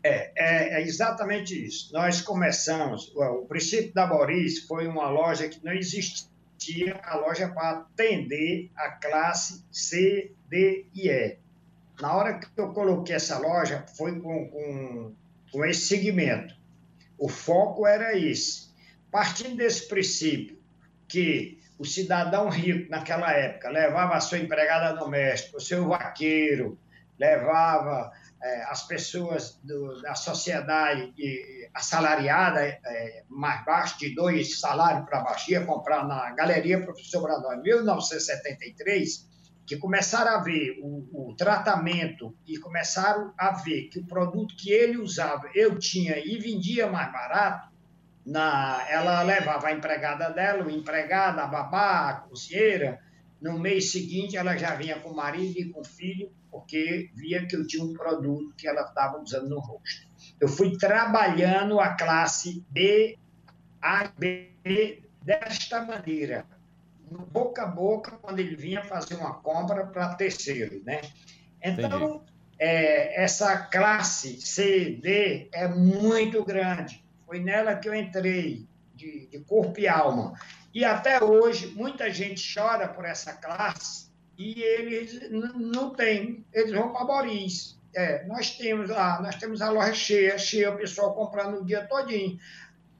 É, 0.03 0.31
é, 0.35 0.79
é, 0.79 0.81
exatamente 0.81 1.65
isso. 1.65 1.93
Nós 1.93 2.21
começamos, 2.21 3.11
o, 3.15 3.45
princípio 3.45 3.93
da 3.93 4.07
Boris 4.07 4.65
foi 4.65 4.87
uma 4.87 5.09
loja 5.09 5.47
que 5.47 5.63
não 5.63 5.73
existia, 5.73 6.29
a 7.03 7.17
loja 7.17 7.49
para 7.49 7.79
atender 7.79 8.69
a 8.75 8.91
classe 8.91 9.63
C, 9.71 10.31
D 10.47 10.85
e 10.93 11.09
E. 11.09 11.37
Na 12.01 12.15
hora 12.15 12.39
que 12.39 12.47
eu 12.57 12.71
coloquei 12.73 13.15
essa 13.15 13.37
loja, 13.37 13.85
foi 13.97 14.19
com, 14.19 14.47
com, 14.49 15.13
com 15.51 15.65
esse 15.65 15.87
segmento. 15.87 16.55
O 17.17 17.27
foco 17.27 17.85
era 17.85 18.17
esse. 18.17 18.68
Partindo 19.11 19.57
desse 19.57 19.87
princípio, 19.87 20.59
que 21.07 21.59
o 21.77 21.85
cidadão 21.85 22.49
rico, 22.49 22.89
naquela 22.91 23.31
época, 23.31 23.69
levava 23.69 24.15
a 24.15 24.19
sua 24.19 24.37
empregada 24.37 24.97
doméstica, 24.97 25.57
o 25.57 25.61
seu 25.61 25.87
vaqueiro, 25.87 26.77
levava 27.17 28.11
é, 28.41 28.63
as 28.63 28.85
pessoas 28.87 29.59
do, 29.63 30.01
da 30.01 30.15
sociedade 30.15 31.11
de, 31.11 31.69
assalariada, 31.73 32.61
é, 32.61 33.23
mais 33.29 33.63
baixo, 33.65 33.99
de 33.99 34.13
dois 34.15 34.59
salários 34.59 35.05
para 35.05 35.21
baixo, 35.21 35.51
ia 35.51 35.65
comprar 35.65 36.07
na 36.07 36.31
Galeria 36.31 36.81
Professor 36.81 37.21
Brandão, 37.21 37.53
em 37.53 37.61
1973, 37.61 39.27
que 39.65 39.77
começaram 39.77 40.31
a 40.31 40.41
ver 40.41 40.79
o, 40.81 41.29
o, 41.29 41.35
tratamento 41.35 42.35
e 42.47 42.57
começaram 42.57 43.33
a 43.37 43.51
ver 43.51 43.83
que 43.83 43.99
o 43.99 44.05
produto 44.05 44.55
que 44.55 44.71
ele 44.71 44.97
usava, 44.97 45.49
eu 45.53 45.77
tinha 45.77 46.17
e 46.17 46.37
vendia 46.39 46.87
mais 46.87 47.11
barato, 47.11 47.68
na, 48.25 48.85
ela 48.89 49.21
levava 49.23 49.67
a 49.67 49.73
empregada 49.73 50.29
dela, 50.29 50.63
o 50.63 50.69
empregado, 50.69 51.39
a 51.39 51.47
babá, 51.47 52.09
a 52.09 52.13
cozinheira, 52.21 52.99
no 53.41 53.57
mês 53.57 53.91
seguinte, 53.91 54.35
ela 54.35 54.57
já 54.57 54.75
vinha 54.75 54.99
com 54.99 55.09
o 55.09 55.15
marido 55.15 55.57
e 55.57 55.69
com 55.69 55.81
o 55.81 55.85
filho, 55.85 56.31
porque 56.51 57.09
via 57.15 57.45
que 57.45 57.55
eu 57.55 57.65
tinha 57.65 57.83
um 57.83 57.93
produto 57.93 58.53
que 58.55 58.67
ela 58.67 58.81
estava 58.81 59.19
usando 59.19 59.49
no 59.49 59.59
rosto. 59.59 60.07
Eu 60.39 60.47
fui 60.47 60.77
trabalhando 60.77 61.79
a 61.79 61.93
classe 61.93 62.65
B, 62.69 63.17
A, 63.81 64.09
B, 64.17 65.03
desta 65.21 65.81
maneira, 65.85 66.45
boca 67.31 67.63
a 67.63 67.67
boca, 67.67 68.17
quando 68.21 68.39
ele 68.39 68.55
vinha 68.55 68.83
fazer 68.83 69.15
uma 69.15 69.33
compra 69.35 69.85
para 69.85 70.15
terceiro, 70.15 70.81
né? 70.83 71.01
Então, 71.61 72.23
é, 72.57 73.23
essa 73.23 73.57
classe 73.57 74.41
C, 74.41 74.99
D 75.01 75.49
é 75.53 75.67
muito 75.67 76.43
grande. 76.43 77.03
Foi 77.29 77.39
nela 77.39 77.75
que 77.75 77.87
eu 77.87 77.93
entrei, 77.93 78.67
de, 78.95 79.27
de 79.27 79.39
corpo 79.41 79.79
e 79.79 79.87
alma. 79.87 80.33
E 80.73 80.83
até 80.83 81.23
hoje, 81.23 81.67
muita 81.75 82.09
gente 82.09 82.41
chora 82.55 82.87
por 82.87 83.05
essa 83.05 83.33
classe 83.33 84.09
e 84.35 84.59
eles 84.63 85.29
não 85.29 85.93
têm, 85.93 86.43
eles 86.51 86.71
vão 86.71 86.91
para 86.91 87.05
Boris. 87.05 87.79
É, 87.95 88.25
nós 88.25 88.57
temos 88.57 88.89
lá, 88.89 89.21
nós 89.21 89.35
temos 89.35 89.61
a 89.61 89.69
loja 89.69 89.93
cheia, 89.93 90.39
cheia, 90.39 90.71
o 90.71 90.77
pessoal 90.77 91.13
comprando 91.13 91.61
o 91.61 91.65
dia 91.65 91.85
todinho. 91.85 92.39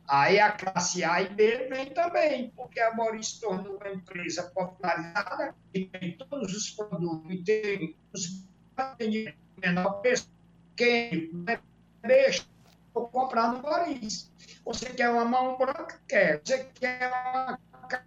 Aí 0.08 0.40
a 0.40 0.52
classe 0.52 1.04
A 1.04 1.24
e 1.24 1.30
B 1.30 1.68
vem 1.68 1.88
também, 1.88 2.52
porque 2.56 2.80
a 2.80 2.94
Boris 2.94 3.34
tornou 3.34 3.78
uma 3.78 3.90
empresa 3.90 4.44
popularizada, 4.44 5.56
que 5.74 5.86
tem 5.86 6.16
todos 6.18 6.56
os 6.56 6.70
produtos, 6.70 7.32
e 7.32 7.44
tem 7.44 7.96
os 8.14 8.48
menor 9.60 10.02
preço. 10.02 10.30
Quem 10.76 11.32
deixa 12.04 12.44
vou 12.94 13.08
comprar 13.08 13.54
no 13.54 13.62
Boris. 13.62 14.32
Você 14.66 14.88
quer 14.88 15.10
uma 15.10 15.26
mão 15.26 15.58
branca? 15.58 16.00
Quer. 16.08 16.42
Você 16.44 16.66
quer 16.76 17.10
uma 17.10 17.60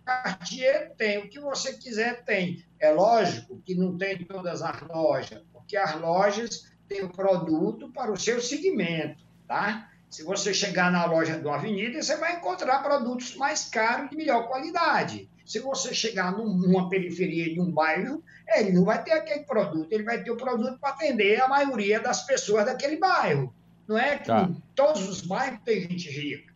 Cartier? 0.05 0.95
Tem. 0.97 1.19
O 1.19 1.29
que 1.29 1.41
você 1.41 1.73
quiser, 1.75 2.25
tem. 2.25 2.65
É 2.79 2.91
lógico 2.91 3.61
que 3.65 3.75
não 3.75 3.97
tem 3.97 4.15
em 4.15 4.25
todas 4.25 4.63
as 4.63 4.81
lojas, 4.83 5.43
porque 5.53 5.77
as 5.77 6.01
lojas 6.01 6.73
têm 6.89 7.03
o 7.03 7.09
produto 7.09 7.91
para 7.93 8.13
o 8.13 8.19
seu 8.19 8.41
segmento, 8.41 9.25
tá? 9.49 9.89
Se 10.11 10.23
você 10.23 10.53
chegar 10.53 10.93
na 10.93 11.07
loja 11.07 11.39
de 11.39 11.47
uma 11.47 11.57
avenida, 11.57 12.03
você 12.03 12.17
vai 12.17 12.37
encontrar 12.37 12.83
produtos 12.83 13.35
mais 13.37 13.65
caros 13.65 14.11
de 14.11 14.17
melhor 14.17 14.47
qualidade. 14.47 15.29
Se 15.45 15.59
você 15.59 15.95
chegar 15.95 16.33
numa 16.33 16.89
periferia 16.89 17.53
de 17.53 17.61
um 17.61 17.71
bairro, 17.71 18.23
ele 18.55 18.73
não 18.73 18.85
vai 18.85 19.03
ter 19.03 19.13
aquele 19.13 19.45
produto, 19.45 19.91
ele 19.91 20.05
vai 20.05 20.23
ter 20.23 20.31
o 20.31 20.37
produto 20.37 20.79
para 20.79 20.91
atender 20.91 21.41
a 21.41 21.49
maioria 21.49 21.99
das 21.99 22.27
pessoas 22.27 22.67
daquele 22.67 22.97
bairro. 22.97 23.55
Não 23.87 23.99
é 23.99 24.19
que 24.19 24.27
tá. 24.27 24.45
em 24.45 24.63
todos 24.75 25.09
os 25.09 25.21
bairros 25.23 25.61
tem 25.65 25.81
gente 25.83 26.11
rica. 26.11 26.53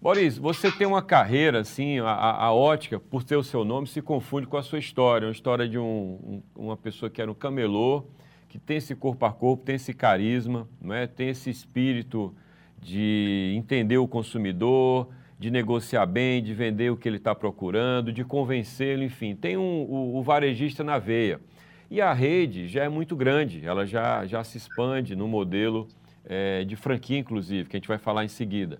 Boris, 0.00 0.38
você 0.38 0.70
tem 0.70 0.86
uma 0.86 1.02
carreira, 1.02 1.60
assim, 1.60 1.98
a, 1.98 2.04
a, 2.04 2.52
ótica, 2.52 3.00
por 3.00 3.24
ter 3.24 3.34
o 3.34 3.42
seu 3.42 3.64
nome, 3.64 3.88
se 3.88 4.00
confunde 4.00 4.46
com 4.46 4.56
a 4.56 4.62
sua 4.62 4.78
história. 4.78 5.26
Uma 5.26 5.32
história 5.32 5.68
de 5.68 5.76
um, 5.76 5.82
um, 5.84 6.42
uma 6.54 6.76
pessoa 6.76 7.10
que 7.10 7.20
era 7.20 7.28
um 7.28 7.34
camelô, 7.34 8.04
que 8.48 8.60
tem 8.60 8.76
esse 8.76 8.94
corpo 8.94 9.26
a 9.26 9.32
corpo, 9.32 9.64
tem 9.64 9.74
esse 9.74 9.92
carisma, 9.92 10.68
não 10.80 10.94
é? 10.94 11.08
tem 11.08 11.30
esse 11.30 11.50
espírito 11.50 12.32
de 12.80 13.54
entender 13.56 13.98
o 13.98 14.06
consumidor, 14.06 15.08
de 15.36 15.50
negociar 15.50 16.06
bem, 16.06 16.42
de 16.42 16.54
vender 16.54 16.90
o 16.90 16.96
que 16.96 17.08
ele 17.08 17.16
está 17.16 17.34
procurando, 17.34 18.12
de 18.12 18.24
convencê-lo, 18.24 19.02
enfim. 19.02 19.34
Tem 19.34 19.56
um, 19.56 19.82
o, 19.82 20.16
o 20.16 20.22
varejista 20.22 20.84
na 20.84 20.98
veia. 20.98 21.40
E 21.90 22.00
a 22.00 22.12
rede 22.12 22.68
já 22.68 22.84
é 22.84 22.88
muito 22.88 23.16
grande, 23.16 23.64
ela 23.64 23.86
já, 23.86 24.26
já 24.26 24.44
se 24.44 24.58
expande 24.58 25.16
no 25.16 25.26
modelo 25.26 25.88
é, 26.24 26.62
de 26.64 26.76
franquia, 26.76 27.18
inclusive, 27.18 27.68
que 27.68 27.76
a 27.76 27.78
gente 27.78 27.88
vai 27.88 27.98
falar 27.98 28.24
em 28.24 28.28
seguida. 28.28 28.78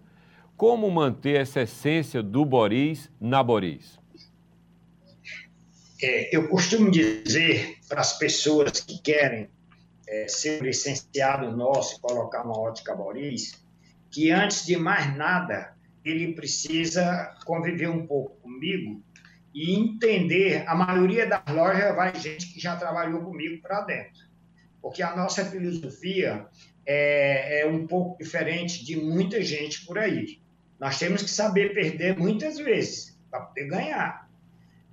Como 0.56 0.90
manter 0.90 1.40
essa 1.40 1.62
essência 1.62 2.22
do 2.22 2.44
Boris 2.44 3.10
na 3.18 3.42
Boris? 3.42 3.98
É, 6.02 6.36
eu 6.36 6.48
costumo 6.48 6.90
dizer 6.90 7.78
para 7.88 8.00
as 8.00 8.18
pessoas 8.18 8.80
que 8.80 8.98
querem 9.00 9.48
é, 10.06 10.28
ser 10.28 10.62
licenciado 10.62 11.56
nosso 11.56 11.96
e 11.96 12.00
colocar 12.00 12.42
uma 12.44 12.58
ótica 12.58 12.94
Boris, 12.94 13.52
que 14.10 14.30
antes 14.30 14.66
de 14.66 14.76
mais 14.76 15.16
nada, 15.16 15.74
ele 16.04 16.34
precisa 16.34 17.34
conviver 17.44 17.88
um 17.88 18.06
pouco 18.06 18.36
comigo 18.40 19.02
e 19.58 19.74
entender, 19.74 20.62
a 20.68 20.74
maioria 20.76 21.26
das 21.26 21.42
lojas 21.52 21.96
vai 21.96 22.14
gente 22.14 22.46
que 22.52 22.60
já 22.60 22.76
trabalhou 22.76 23.24
comigo 23.24 23.60
para 23.60 23.80
dentro. 23.80 24.28
Porque 24.80 25.02
a 25.02 25.16
nossa 25.16 25.44
filosofia 25.44 26.46
é, 26.86 27.62
é 27.62 27.66
um 27.66 27.84
pouco 27.84 28.22
diferente 28.22 28.84
de 28.84 28.94
muita 28.96 29.42
gente 29.42 29.84
por 29.84 29.98
aí. 29.98 30.40
Nós 30.78 30.96
temos 30.96 31.22
que 31.22 31.30
saber 31.30 31.74
perder 31.74 32.16
muitas 32.16 32.56
vezes 32.58 33.18
para 33.28 33.40
poder 33.40 33.66
ganhar. 33.66 34.30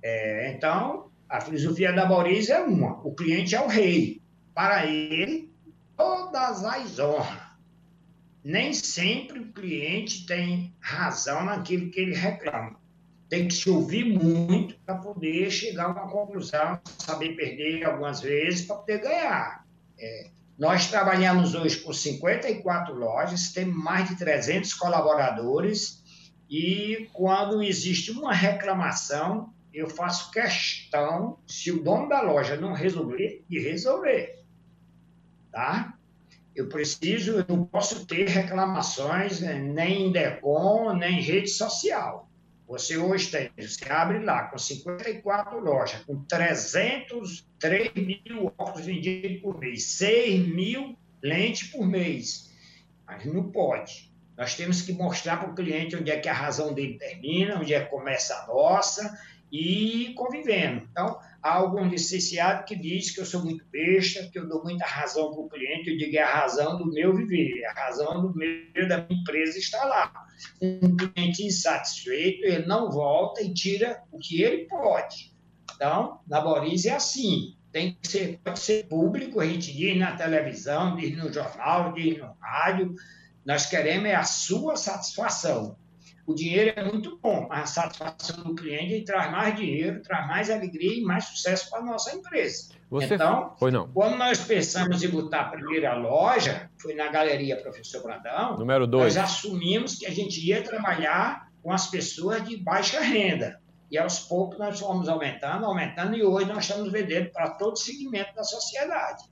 É, 0.02 0.50
então, 0.50 1.12
a 1.28 1.40
filosofia 1.40 1.92
da 1.92 2.04
Boris 2.04 2.50
é 2.50 2.58
uma: 2.58 3.00
o 3.06 3.14
cliente 3.14 3.54
é 3.54 3.60
o 3.60 3.68
rei. 3.68 4.20
Para 4.52 4.84
ele, 4.84 5.48
todas 5.96 6.64
as 6.64 6.98
honras. 6.98 7.46
Nem 8.42 8.74
sempre 8.74 9.38
o 9.38 9.52
cliente 9.52 10.26
tem 10.26 10.74
razão 10.80 11.44
naquilo 11.44 11.88
que 11.88 12.00
ele 12.00 12.16
reclama 12.16 12.84
tem 13.28 13.48
que 13.48 13.54
se 13.54 13.68
ouvir 13.68 14.04
muito 14.04 14.78
para 14.84 14.96
poder 14.96 15.50
chegar 15.50 15.86
a 15.86 15.88
uma 15.88 16.08
conclusão, 16.08 16.80
saber 16.98 17.36
perder 17.36 17.84
algumas 17.84 18.20
vezes 18.20 18.66
para 18.66 18.76
poder 18.76 19.00
ganhar. 19.00 19.66
É, 19.98 20.30
nós 20.58 20.88
trabalhamos 20.88 21.54
hoje 21.54 21.78
com 21.80 21.92
54 21.92 22.94
lojas, 22.94 23.52
temos 23.52 23.76
mais 23.76 24.08
de 24.08 24.16
300 24.16 24.72
colaboradores 24.74 26.02
e 26.48 27.08
quando 27.12 27.62
existe 27.62 28.12
uma 28.12 28.32
reclamação, 28.32 29.52
eu 29.74 29.88
faço 29.90 30.30
questão, 30.30 31.38
se 31.46 31.70
o 31.70 31.82
dono 31.82 32.08
da 32.08 32.22
loja 32.22 32.56
não 32.56 32.72
resolver, 32.72 33.44
de 33.48 33.58
resolver. 33.58 34.42
Tá? 35.50 35.94
Eu 36.54 36.68
preciso, 36.68 37.32
eu 37.32 37.44
não 37.48 37.64
posso 37.64 38.06
ter 38.06 38.28
reclamações 38.28 39.40
né, 39.40 39.54
nem 39.54 40.06
em 40.06 40.12
DECOM, 40.12 40.94
nem 40.94 41.18
em 41.18 41.22
rede 41.22 41.48
social. 41.48 42.30
Você 42.68 42.96
hoje 42.96 43.30
tem, 43.30 43.50
você 43.56 43.90
abre 43.90 44.18
lá 44.18 44.48
com 44.48 44.58
54 44.58 45.60
lojas, 45.60 46.02
com 46.04 46.24
303 46.24 47.94
mil 47.94 48.52
óculos 48.58 48.84
vendidos 48.84 49.40
por 49.40 49.58
mês, 49.58 49.84
6 49.84 50.48
mil 50.48 50.98
lentes 51.22 51.68
por 51.68 51.86
mês. 51.86 52.52
Mas 53.06 53.24
não 53.24 53.50
pode. 53.50 54.12
Nós 54.36 54.54
temos 54.54 54.82
que 54.82 54.92
mostrar 54.92 55.38
para 55.38 55.50
o 55.50 55.54
cliente 55.54 55.96
onde 55.96 56.10
é 56.10 56.18
que 56.18 56.28
a 56.28 56.34
razão 56.34 56.74
dele 56.74 56.98
termina, 56.98 57.58
onde 57.58 57.72
é 57.72 57.80
que 57.80 57.90
começa 57.90 58.34
a 58.34 58.46
nossa, 58.48 59.16
e 59.50 60.12
convivendo. 60.16 60.86
Então, 60.90 61.18
há 61.42 61.54
algum 61.54 61.88
licenciado 61.88 62.64
que 62.64 62.74
diz 62.74 63.12
que 63.12 63.20
eu 63.20 63.24
sou 63.24 63.42
muito 63.42 63.64
besta, 63.66 64.28
que 64.30 64.38
eu 64.38 64.48
dou 64.48 64.62
muita 64.62 64.84
razão 64.84 65.32
para 65.32 65.40
o 65.40 65.48
cliente, 65.48 65.90
eu 65.90 65.96
digo 65.96 66.16
é 66.16 66.20
a 66.20 66.34
razão 66.34 66.76
do 66.76 66.92
meu 66.92 67.14
viver, 67.14 67.64
a 67.64 67.72
razão 67.72 68.20
do 68.20 68.34
meu, 68.34 68.88
da 68.88 69.06
minha 69.06 69.20
empresa 69.20 69.58
está 69.58 69.84
lá. 69.84 70.25
Um 70.60 70.96
cliente 70.96 71.44
insatisfeito, 71.44 72.46
ele 72.46 72.66
não 72.66 72.90
volta 72.90 73.42
e 73.42 73.52
tira 73.52 74.02
o 74.10 74.18
que 74.18 74.42
ele 74.42 74.66
pode. 74.66 75.34
Então, 75.74 76.20
na 76.26 76.40
Boris 76.40 76.86
é 76.86 76.94
assim, 76.94 77.56
tem 77.70 77.98
que 78.00 78.08
ser, 78.08 78.40
pode 78.42 78.58
ser 78.58 78.86
público, 78.86 79.40
a 79.40 79.46
gente 79.46 79.72
diz 79.72 79.96
na 79.98 80.16
televisão, 80.16 80.96
diz 80.96 81.16
no 81.16 81.32
jornal, 81.32 81.92
diz 81.92 82.18
no 82.18 82.34
rádio, 82.40 82.94
nós 83.44 83.66
queremos 83.66 84.08
é 84.08 84.14
a 84.14 84.24
sua 84.24 84.76
satisfação. 84.76 85.76
O 86.26 86.34
dinheiro 86.34 86.72
é 86.74 86.82
muito 86.82 87.18
bom, 87.22 87.46
mas 87.48 87.60
a 87.60 87.66
satisfação 87.66 88.42
do 88.42 88.54
cliente 88.56 89.04
traz 89.04 89.30
mais 89.30 89.54
dinheiro, 89.54 90.02
traz 90.02 90.26
mais 90.26 90.50
alegria 90.50 90.98
e 90.98 91.00
mais 91.00 91.24
sucesso 91.24 91.70
para 91.70 91.78
a 91.78 91.84
nossa 91.84 92.16
empresa. 92.16 92.74
Você... 92.90 93.14
Então, 93.14 93.54
quando 93.94 94.16
nós 94.16 94.40
pensamos 94.40 95.02
em 95.04 95.08
botar 95.08 95.42
a 95.42 95.48
primeira 95.50 95.94
loja, 95.94 96.68
foi 96.78 96.94
na 96.94 97.08
Galeria 97.08 97.56
Professor 97.56 98.02
Brandão, 98.02 98.58
Número 98.58 98.88
dois. 98.88 99.14
nós 99.14 99.24
assumimos 99.24 99.94
que 99.94 100.06
a 100.06 100.10
gente 100.10 100.44
ia 100.44 100.62
trabalhar 100.62 101.48
com 101.62 101.72
as 101.72 101.86
pessoas 101.88 102.44
de 102.44 102.56
baixa 102.56 103.00
renda. 103.00 103.60
E 103.88 103.96
aos 103.96 104.18
poucos 104.18 104.58
nós 104.58 104.80
fomos 104.80 105.08
aumentando, 105.08 105.64
aumentando, 105.64 106.16
e 106.16 106.24
hoje 106.24 106.46
nós 106.46 106.64
estamos 106.68 106.90
vendendo 106.90 107.30
para 107.30 107.50
todo 107.50 107.78
segmento 107.78 108.34
da 108.34 108.42
sociedade. 108.42 109.22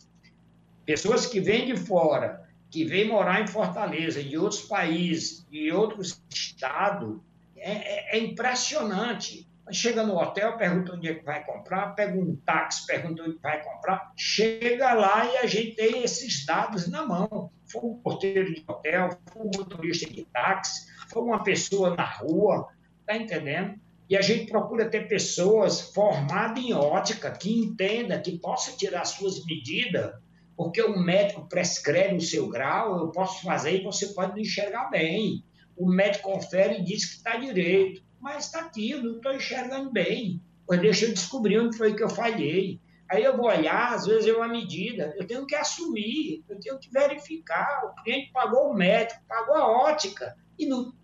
Pessoas 0.87 1.27
que 1.27 1.41
vêm 1.41 1.67
de 1.67 1.77
fora 1.77 2.44
que 2.75 2.85
vem 2.85 3.07
morar 3.07 3.41
em 3.41 3.47
Fortaleza, 3.47 4.21
de 4.21 4.37
outros 4.37 4.63
países, 4.63 5.47
de 5.49 5.71
outros 5.71 6.21
estados, 6.29 7.21
é, 7.57 7.71
é, 7.71 8.17
é 8.17 8.19
impressionante. 8.19 9.49
Chega 9.71 10.05
no 10.05 10.17
hotel, 10.17 10.57
pergunta 10.57 10.93
onde 10.93 11.09
é 11.09 11.15
que 11.15 11.25
vai 11.25 11.45
comprar, 11.45 11.95
pega 11.95 12.19
um 12.19 12.35
táxi, 12.35 12.85
pergunta 12.85 13.23
onde 13.23 13.39
vai 13.39 13.63
comprar, 13.63 14.13
chega 14.17 14.93
lá 14.93 15.25
e 15.25 15.37
a 15.37 15.47
gente 15.47 15.77
tem 15.77 16.03
esses 16.03 16.45
dados 16.45 16.89
na 16.89 17.07
mão. 17.07 17.49
Foi 17.65 17.81
um 17.83 17.95
porteiro 17.95 18.53
de 18.53 18.65
hotel, 18.67 19.09
foi 19.33 19.43
um 19.43 19.51
motorista 19.57 20.11
de 20.11 20.25
táxi, 20.25 20.89
foi 21.09 21.23
uma 21.23 21.45
pessoa 21.45 21.95
na 21.95 22.05
rua, 22.05 22.67
tá 23.07 23.17
entendendo? 23.17 23.79
E 24.11 24.17
a 24.17 24.21
gente 24.21 24.51
procura 24.51 24.91
ter 24.91 25.07
pessoas 25.07 25.81
formadas 25.81 26.63
em 26.63 26.75
ótica, 26.75 27.31
que 27.31 27.57
entenda, 27.57 28.19
que 28.19 28.37
possa 28.37 28.77
tirar 28.77 29.05
suas 29.05 29.47
medidas 29.47 30.13
porque 30.57 30.81
o 30.83 30.99
médico 30.99 31.49
prescreve 31.49 32.17
o 32.17 32.21
seu 32.21 32.49
grau, 32.49 32.99
eu 32.99 33.09
posso 33.09 33.43
fazer 33.43 33.81
e 33.81 33.85
você 33.85 34.09
pode 34.09 34.33
não 34.33 34.39
enxergar 34.39 34.89
bem. 34.91 35.45
O 35.77 35.89
médico 35.89 36.31
confere 36.31 36.79
e 36.79 36.85
diz 36.85 37.05
que 37.05 37.17
está 37.17 37.37
direito, 37.37 38.03
mas 38.21 38.47
está 38.47 38.71
eu 38.77 39.03
não 39.03 39.17
estou 39.17 39.35
enxergando 39.35 39.91
bem. 39.91 40.41
Pois 40.67 40.81
deixa 40.81 41.07
eu 41.07 41.13
descobrir 41.13 41.59
onde 41.59 41.77
foi 41.77 41.95
que 41.95 42.03
eu 42.03 42.09
falhei. 42.09 42.81
Aí 43.11 43.23
eu 43.23 43.37
vou 43.37 43.47
olhar, 43.47 43.93
às 43.93 44.07
vezes 44.07 44.27
é 44.27 44.33
uma 44.33 44.49
medida, 44.49 45.15
eu 45.19 45.27
tenho 45.27 45.47
que 45.47 45.55
assumir, 45.55 46.43
eu 46.49 46.59
tenho 46.59 46.79
que 46.79 46.91
verificar. 46.91 47.85
O 47.85 48.03
cliente 48.03 48.33
pagou 48.33 48.71
o 48.71 48.75
médico, 48.75 49.21
pagou 49.29 49.55
a 49.55 49.69
ótica 49.69 50.35
e 50.59 50.67
não 50.67 50.95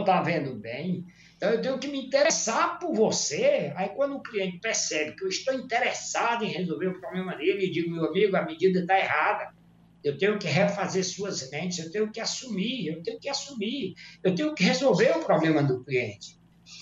está 0.00 0.20
vendo 0.20 0.56
bem. 0.56 1.04
Então, 1.44 1.52
eu 1.52 1.60
tenho 1.60 1.78
que 1.78 1.88
me 1.88 2.06
interessar 2.06 2.78
por 2.78 2.94
você. 2.94 3.70
Aí, 3.76 3.90
quando 3.90 4.16
o 4.16 4.22
cliente 4.22 4.58
percebe 4.60 5.14
que 5.14 5.24
eu 5.24 5.28
estou 5.28 5.52
interessado 5.52 6.42
em 6.42 6.48
resolver 6.48 6.86
o 6.86 6.98
problema 6.98 7.36
dele, 7.36 7.66
eu 7.66 7.70
digo, 7.70 7.90
meu 7.90 8.06
amigo, 8.06 8.34
a 8.34 8.46
medida 8.46 8.80
está 8.80 8.98
errada. 8.98 9.54
Eu 10.02 10.16
tenho 10.16 10.38
que 10.38 10.46
refazer 10.46 11.04
suas 11.04 11.50
lentes, 11.50 11.78
eu 11.78 11.90
tenho 11.90 12.10
que 12.10 12.18
assumir, 12.18 12.86
eu 12.86 13.02
tenho 13.02 13.20
que 13.20 13.28
assumir, 13.28 13.94
eu 14.22 14.34
tenho 14.34 14.54
que 14.54 14.64
resolver 14.64 15.18
o 15.18 15.20
problema 15.20 15.62
do 15.62 15.84
cliente. 15.84 16.38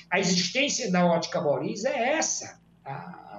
A 0.09 0.21
existência 0.21 0.93
da 0.93 1.05
ótica 1.07 1.41
Boris 1.41 1.85
é 1.85 2.13
essa. 2.13 2.61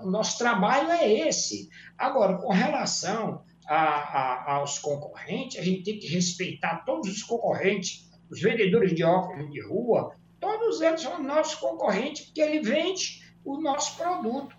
o 0.03 0.09
nosso 0.09 0.37
trabalho 0.37 0.91
é 0.91 1.09
esse. 1.09 1.69
Agora, 1.97 2.37
com 2.37 2.51
relação 2.51 3.45
a, 3.65 3.77
a, 3.77 4.53
aos 4.55 4.77
concorrentes, 4.77 5.57
a 5.57 5.63
gente 5.63 5.83
tem 5.83 5.97
que 5.97 6.07
respeitar 6.07 6.83
todos 6.83 7.09
os 7.09 7.23
concorrentes 7.23 8.11
os 8.29 8.41
vendedores 8.41 8.95
de 8.95 9.03
óculos 9.03 9.51
de 9.51 9.61
rua, 9.61 10.15
todos 10.43 10.81
eles 10.81 11.01
são 11.01 11.23
nossos 11.23 11.55
concorrentes, 11.55 12.25
porque 12.25 12.41
ele 12.41 12.59
vende 12.59 13.23
o 13.45 13.61
nosso 13.61 13.95
produto. 13.95 14.53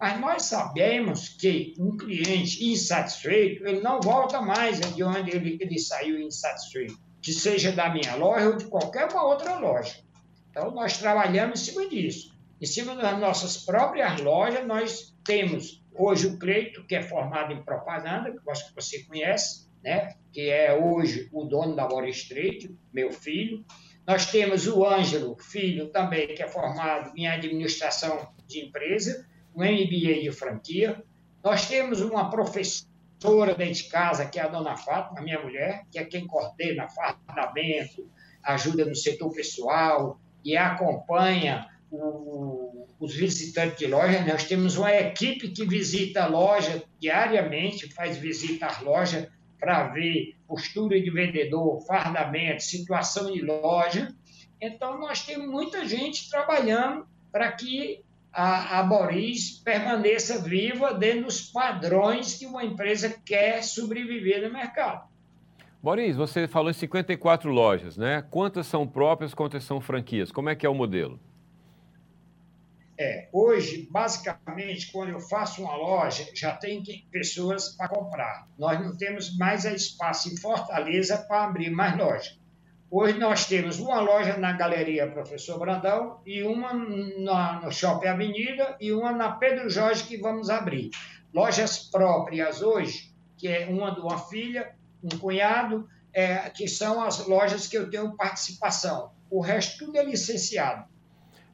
Mas 0.00 0.18
nós 0.18 0.42
sabemos 0.44 1.28
que 1.28 1.74
um 1.78 1.96
cliente 1.96 2.64
insatisfeito, 2.64 3.66
ele 3.66 3.80
não 3.80 4.00
volta 4.00 4.40
mais 4.40 4.80
de 4.80 5.04
onde 5.04 5.30
ele, 5.30 5.58
ele 5.60 5.78
saiu 5.78 6.18
insatisfeito, 6.18 6.98
que 7.20 7.32
seja 7.32 7.70
da 7.72 7.90
minha 7.90 8.14
loja 8.14 8.48
ou 8.48 8.56
de 8.56 8.64
qualquer 8.64 9.10
uma 9.10 9.24
outra 9.24 9.58
loja. 9.58 9.96
Então, 10.50 10.70
nós 10.70 10.96
trabalhamos 10.96 11.60
em 11.60 11.64
cima 11.72 11.86
disso. 11.86 12.34
Em 12.60 12.66
cima 12.66 12.94
das 12.94 13.18
nossas 13.18 13.58
próprias 13.58 14.18
lojas, 14.20 14.66
nós 14.66 15.14
temos 15.22 15.82
hoje 15.94 16.26
o 16.26 16.38
Cleito, 16.38 16.86
que 16.86 16.94
é 16.94 17.02
formado 17.02 17.52
em 17.52 17.62
propaganda, 17.62 18.30
que 18.30 18.38
eu 18.38 18.52
acho 18.52 18.68
que 18.68 18.74
você 18.74 19.02
conhece, 19.02 19.66
né? 19.84 20.14
que 20.32 20.48
é 20.48 20.74
hoje 20.74 21.28
o 21.32 21.44
dono 21.44 21.76
da 21.76 21.86
Bora 21.86 22.08
Street, 22.08 22.70
meu 22.92 23.10
filho. 23.10 23.64
Nós 24.06 24.26
temos 24.26 24.66
o 24.66 24.86
Ângelo, 24.86 25.36
filho 25.38 25.88
também, 25.88 26.28
que 26.28 26.42
é 26.42 26.46
formado 26.46 27.12
em 27.16 27.26
administração 27.26 28.28
de 28.46 28.60
empresa 28.60 29.26
um 29.56 29.64
MBA 29.64 30.20
de 30.20 30.30
franquia. 30.30 31.02
Nós 31.42 31.66
temos 31.66 32.02
uma 32.02 32.30
professora 32.30 33.54
dentro 33.56 33.74
de 33.74 33.84
casa, 33.84 34.26
que 34.26 34.38
é 34.38 34.42
a 34.42 34.48
dona 34.48 34.76
Fátima, 34.76 35.22
minha 35.22 35.42
mulher, 35.42 35.84
que 35.90 35.98
é 35.98 36.04
quem 36.04 36.26
coordena 36.26 36.86
fardamento, 36.88 38.08
ajuda 38.42 38.84
no 38.84 38.94
setor 38.94 39.32
pessoal 39.32 40.20
e 40.44 40.56
acompanha 40.56 41.66
o, 41.90 42.86
os 43.00 43.14
visitantes 43.14 43.78
de 43.78 43.86
loja. 43.86 44.24
Nós 44.24 44.44
temos 44.44 44.76
uma 44.76 44.94
equipe 44.94 45.48
que 45.48 45.66
visita 45.66 46.24
a 46.24 46.26
loja 46.26 46.84
diariamente, 47.00 47.92
faz 47.94 48.18
visita 48.18 48.66
à 48.66 48.80
loja 48.82 49.32
para 49.58 49.88
ver 49.88 50.36
postura 50.46 51.00
de 51.00 51.10
vendedor, 51.10 51.80
fardamento, 51.86 52.62
situação 52.62 53.32
de 53.32 53.42
loja. 53.42 54.14
Então, 54.60 54.98
nós 54.98 55.24
temos 55.24 55.48
muita 55.48 55.86
gente 55.86 56.30
trabalhando 56.30 57.06
para 57.32 57.52
que 57.52 58.04
a, 58.32 58.80
a 58.80 58.82
Boris 58.82 59.62
permaneça 59.64 60.42
viva 60.42 60.92
dentro 60.92 61.24
dos 61.24 61.40
padrões 61.40 62.34
que 62.34 62.46
uma 62.46 62.64
empresa 62.64 63.16
quer 63.24 63.62
sobreviver 63.62 64.46
no 64.46 64.52
mercado. 64.52 65.08
Boris, 65.82 66.16
você 66.16 66.48
falou 66.48 66.70
em 66.70 66.74
54 66.74 67.50
lojas, 67.50 67.96
né? 67.96 68.24
Quantas 68.30 68.66
são 68.66 68.86
próprias, 68.86 69.32
quantas 69.32 69.64
são 69.64 69.80
franquias? 69.80 70.32
Como 70.32 70.48
é 70.48 70.54
que 70.54 70.66
é 70.66 70.68
o 70.68 70.74
modelo? 70.74 71.18
É, 72.98 73.28
hoje, 73.30 73.86
basicamente, 73.90 74.90
quando 74.90 75.10
eu 75.10 75.20
faço 75.20 75.62
uma 75.62 75.76
loja, 75.76 76.26
já 76.34 76.52
tem 76.52 76.82
pessoas 77.10 77.76
para 77.76 77.88
comprar. 77.88 78.48
Nós 78.58 78.80
não 78.80 78.96
temos 78.96 79.36
mais 79.36 79.66
espaço 79.66 80.32
em 80.32 80.36
Fortaleza 80.38 81.18
para 81.28 81.44
abrir 81.44 81.70
mais 81.70 81.96
lojas. 81.96 82.38
Hoje 82.90 83.18
nós 83.18 83.46
temos 83.46 83.80
uma 83.80 84.00
loja 84.00 84.36
na 84.38 84.52
Galeria 84.52 85.10
Professor 85.10 85.58
Brandão 85.58 86.20
e 86.24 86.42
uma 86.44 86.72
na, 86.72 87.60
no 87.60 87.72
Shopping 87.72 88.06
Avenida 88.06 88.76
e 88.80 88.92
uma 88.92 89.12
na 89.12 89.32
Pedro 89.32 89.68
Jorge 89.68 90.04
que 90.04 90.16
vamos 90.16 90.48
abrir. 90.48 90.90
Lojas 91.34 91.78
próprias 91.78 92.62
hoje, 92.62 93.12
que 93.36 93.48
é 93.48 93.66
uma 93.66 93.92
de 93.92 94.00
uma 94.00 94.18
filha, 94.18 94.74
um 95.02 95.18
cunhado, 95.18 95.88
é, 96.14 96.48
que 96.48 96.68
são 96.68 97.02
as 97.02 97.26
lojas 97.26 97.66
que 97.66 97.76
eu 97.76 97.90
tenho 97.90 98.16
participação. 98.16 99.10
O 99.28 99.40
resto 99.40 99.84
tudo 99.84 99.98
é 99.98 100.04
licenciado. 100.04 100.88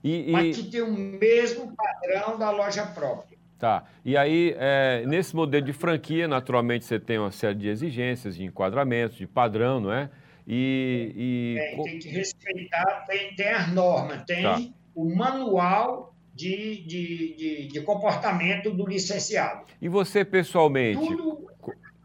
E, 0.02 0.30
e... 0.30 0.32
Mas 0.32 0.56
que 0.56 0.70
tem 0.70 0.82
o 0.82 0.92
mesmo 0.92 1.74
padrão 1.76 2.38
da 2.38 2.50
loja 2.50 2.84
própria. 2.86 3.38
Tá. 3.62 3.84
E 4.04 4.16
aí, 4.16 4.56
é, 4.58 5.04
nesse 5.06 5.36
modelo 5.36 5.64
de 5.64 5.72
franquia, 5.72 6.26
naturalmente, 6.26 6.84
você 6.84 6.98
tem 6.98 7.16
uma 7.16 7.30
série 7.30 7.54
de 7.54 7.68
exigências, 7.68 8.34
de 8.34 8.44
enquadramentos, 8.44 9.16
de 9.16 9.24
padrão, 9.24 9.78
não 9.78 9.92
é? 9.92 10.10
E, 10.44 11.12
e... 11.14 11.76
Tem, 11.76 11.84
tem, 11.84 11.98
que 12.00 12.08
respeitar, 12.08 13.04
tem, 13.06 13.36
tem 13.36 13.48
as 13.48 13.72
normas, 13.72 14.24
tem 14.24 14.42
tá. 14.42 14.60
o 14.96 15.14
manual 15.14 16.12
de, 16.34 16.82
de, 16.84 17.36
de, 17.36 17.68
de, 17.68 17.80
comportamento 17.82 18.70
do 18.70 18.84
licenciado. 18.84 19.66
E 19.80 19.88
você 19.88 20.24
pessoalmente, 20.24 21.06
Tudo... 21.06 21.46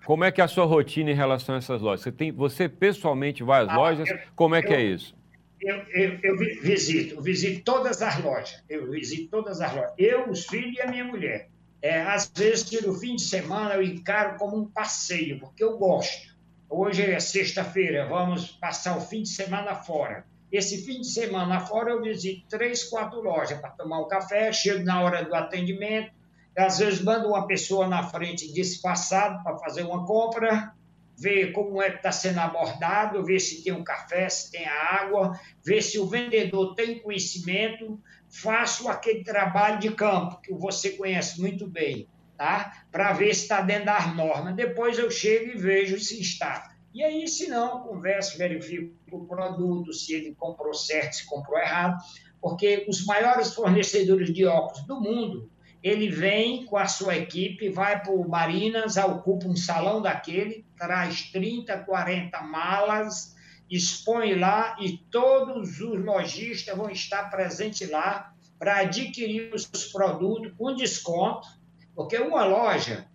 como 0.05 0.23
é 0.23 0.31
que 0.31 0.39
é 0.39 0.43
a 0.43 0.47
sua 0.47 0.65
rotina 0.65 1.09
em 1.09 1.15
relação 1.15 1.55
a 1.55 1.57
essas 1.57 1.81
lojas? 1.81 2.01
Você, 2.01 2.11
tem, 2.11 2.31
você 2.31 2.69
pessoalmente 2.69 3.41
vai 3.41 3.63
às 3.63 3.69
ah, 3.69 3.75
lojas? 3.75 4.07
Eu, 4.07 4.19
como 4.35 4.53
é 4.53 4.61
que 4.61 4.75
é 4.75 4.81
isso? 4.81 5.16
Eu, 5.59 5.77
eu, 5.89 6.19
eu, 6.21 6.37
visito, 6.37 7.21
visito 7.21 7.63
todas 7.63 8.01
as 8.01 8.21
lojas. 8.23 8.63
Eu 8.69 8.89
visito 8.89 9.29
todas 9.29 9.59
as 9.59 9.73
lojas. 9.73 9.93
Eu, 9.97 10.29
os 10.29 10.45
filhos 10.45 10.75
e 10.75 10.81
a 10.81 10.87
minha 10.87 11.03
mulher. 11.03 11.49
É, 11.81 12.01
às 12.01 12.31
vezes, 12.35 12.69
tiro 12.69 12.91
o 12.91 12.95
fim 12.95 13.15
de 13.15 13.23
semana, 13.23 13.75
eu 13.75 13.83
encaro 13.83 14.37
como 14.37 14.57
um 14.57 14.65
passeio, 14.65 15.39
porque 15.39 15.63
eu 15.63 15.77
gosto. 15.77 16.35
Hoje 16.69 17.03
é 17.03 17.19
sexta-feira, 17.19 18.07
vamos 18.07 18.51
passar 18.51 18.97
o 18.97 19.01
fim 19.01 19.23
de 19.23 19.29
semana 19.29 19.75
fora. 19.75 20.25
Esse 20.51 20.85
fim 20.85 21.01
de 21.01 21.07
semana 21.07 21.59
fora 21.59 21.91
eu 21.91 22.01
visito 22.01 22.45
três, 22.49 22.83
quatro 22.83 23.21
lojas 23.21 23.59
para 23.59 23.69
tomar 23.71 23.99
um 23.99 24.07
café, 24.07 24.51
chego 24.51 24.83
na 24.83 25.01
hora 25.01 25.23
do 25.23 25.33
atendimento, 25.35 26.11
às 26.57 26.79
vezes 26.79 27.01
mando 27.01 27.27
uma 27.27 27.45
pessoa 27.45 27.87
na 27.87 28.03
frente 28.03 28.51
disfarçado 28.51 29.43
para 29.43 29.57
fazer 29.57 29.83
uma 29.83 30.05
compra, 30.05 30.73
ver 31.17 31.51
como 31.51 31.81
é 31.81 31.89
que 31.89 31.97
está 31.97 32.11
sendo 32.11 32.39
abordado, 32.39 33.25
ver 33.25 33.39
se 33.39 33.63
tem 33.63 33.73
um 33.73 33.83
café, 33.83 34.29
se 34.29 34.51
tem 34.51 34.65
a 34.65 35.01
água, 35.01 35.39
ver 35.65 35.81
se 35.81 35.97
o 35.99 36.05
vendedor 36.05 36.75
tem 36.75 36.99
conhecimento, 36.99 37.99
faço 38.29 38.87
aquele 38.87 39.23
trabalho 39.23 39.79
de 39.79 39.91
campo 39.91 40.39
que 40.41 40.53
você 40.53 40.91
conhece 40.91 41.41
muito 41.41 41.67
bem 41.67 42.07
tá? 42.37 42.83
Para 42.91 43.11
ver 43.13 43.33
se 43.33 43.41
está 43.41 43.61
dentro 43.61 43.85
das 43.85 44.15
normas. 44.15 44.55
Depois 44.55 44.97
eu 44.97 45.09
chego 45.09 45.51
e 45.51 45.57
vejo 45.57 45.99
se 45.99 46.21
está. 46.21 46.71
E 46.93 47.03
aí, 47.03 47.27
se 47.27 47.47
não, 47.47 47.81
converso, 47.81 48.37
verifico 48.37 48.95
o 49.11 49.25
produto, 49.25 49.91
se 49.93 50.13
ele 50.13 50.35
comprou 50.35 50.73
certo, 50.73 51.13
se 51.13 51.25
comprou 51.25 51.59
errado, 51.59 51.97
porque 52.41 52.85
os 52.87 53.05
maiores 53.05 53.53
fornecedores 53.53 54.33
de 54.33 54.45
óculos 54.45 54.85
do 54.85 55.01
mundo, 55.01 55.51
ele 55.83 56.09
vem 56.09 56.65
com 56.65 56.77
a 56.77 56.87
sua 56.87 57.15
equipe, 57.15 57.69
vai 57.69 58.01
para 58.01 58.11
o 58.11 58.27
Marinas, 58.27 58.97
ocupa 58.97 59.47
um 59.47 59.55
salão 59.55 60.01
daquele, 60.01 60.65
traz 60.77 61.31
30, 61.31 61.77
40 61.79 62.41
malas, 62.41 63.35
expõe 63.69 64.35
lá 64.35 64.75
e 64.79 64.97
todos 65.11 65.79
os 65.79 66.03
lojistas 66.03 66.75
vão 66.75 66.89
estar 66.89 67.29
presentes 67.29 67.89
lá 67.89 68.33
para 68.57 68.79
adquirir 68.79 69.53
os 69.53 69.65
produtos 69.91 70.53
com 70.57 70.75
desconto, 70.75 71.47
porque 71.95 72.17
uma 72.17 72.43
loja, 72.43 73.07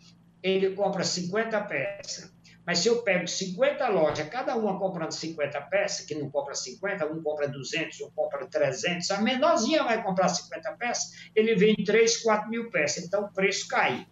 ele 0.43 0.71
compra 0.75 1.05
50 1.05 1.61
peças. 1.63 2.32
Mas 2.65 2.79
se 2.79 2.89
eu 2.89 3.03
pego 3.03 3.27
50 3.27 3.89
lojas, 3.89 4.29
cada 4.29 4.57
uma 4.57 4.79
comprando 4.79 5.11
50 5.11 5.61
peças, 5.63 6.07
que 6.07 6.15
não 6.15 6.31
compra 6.31 6.55
50, 6.55 7.07
um 7.07 7.21
compra 7.21 7.49
200, 7.49 8.01
um 8.03 8.11
compra 8.11 8.47
300, 8.47 9.11
a 9.11 9.21
menorzinha 9.21 9.83
vai 9.83 10.03
comprar 10.03 10.29
50 10.29 10.73
peças, 10.77 11.29
ele 11.35 11.57
vende 11.57 11.85
3, 11.85 12.23
4 12.23 12.49
mil 12.49 12.71
peças. 12.71 13.05
Então, 13.05 13.25
o 13.25 13.33
preço 13.33 13.67
cai, 13.67 14.07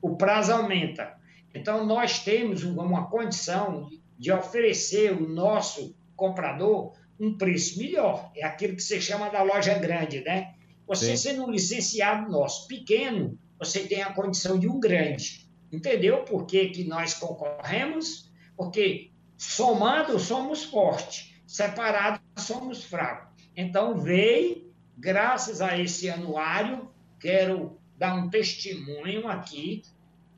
o 0.00 0.16
prazo 0.16 0.52
aumenta. 0.52 1.16
Então, 1.52 1.84
nós 1.84 2.20
temos 2.20 2.62
uma 2.62 3.10
condição 3.10 3.88
de 4.16 4.30
oferecer 4.30 5.12
o 5.12 5.28
nosso 5.28 5.94
comprador 6.14 6.94
um 7.18 7.36
preço 7.36 7.78
melhor. 7.78 8.30
É 8.36 8.44
aquilo 8.44 8.76
que 8.76 8.82
você 8.82 9.00
chama 9.00 9.30
da 9.30 9.42
loja 9.42 9.74
grande, 9.74 10.20
né? 10.20 10.54
Você 10.86 11.16
Sim. 11.16 11.30
sendo 11.30 11.46
um 11.46 11.50
licenciado 11.50 12.30
nosso 12.30 12.68
pequeno, 12.68 13.38
você 13.58 13.80
tem 13.80 14.02
a 14.02 14.12
condição 14.12 14.58
de 14.58 14.68
um 14.68 14.78
grande. 14.78 15.45
Entendeu 15.76 16.24
por 16.24 16.46
que, 16.46 16.70
que 16.70 16.84
nós 16.84 17.12
concorremos? 17.12 18.32
Porque 18.56 19.10
somando 19.36 20.18
somos 20.18 20.64
fortes, 20.64 21.34
separados 21.46 22.22
somos 22.38 22.82
fracos. 22.82 23.28
Então, 23.54 23.98
veio, 23.98 24.72
graças 24.96 25.60
a 25.60 25.78
esse 25.78 26.08
anuário, 26.08 26.90
quero 27.20 27.78
dar 27.98 28.14
um 28.14 28.30
testemunho 28.30 29.28
aqui, 29.28 29.82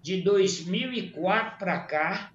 de 0.03 0.23
2004 0.23 1.57
para 1.57 1.79
cá, 1.81 2.33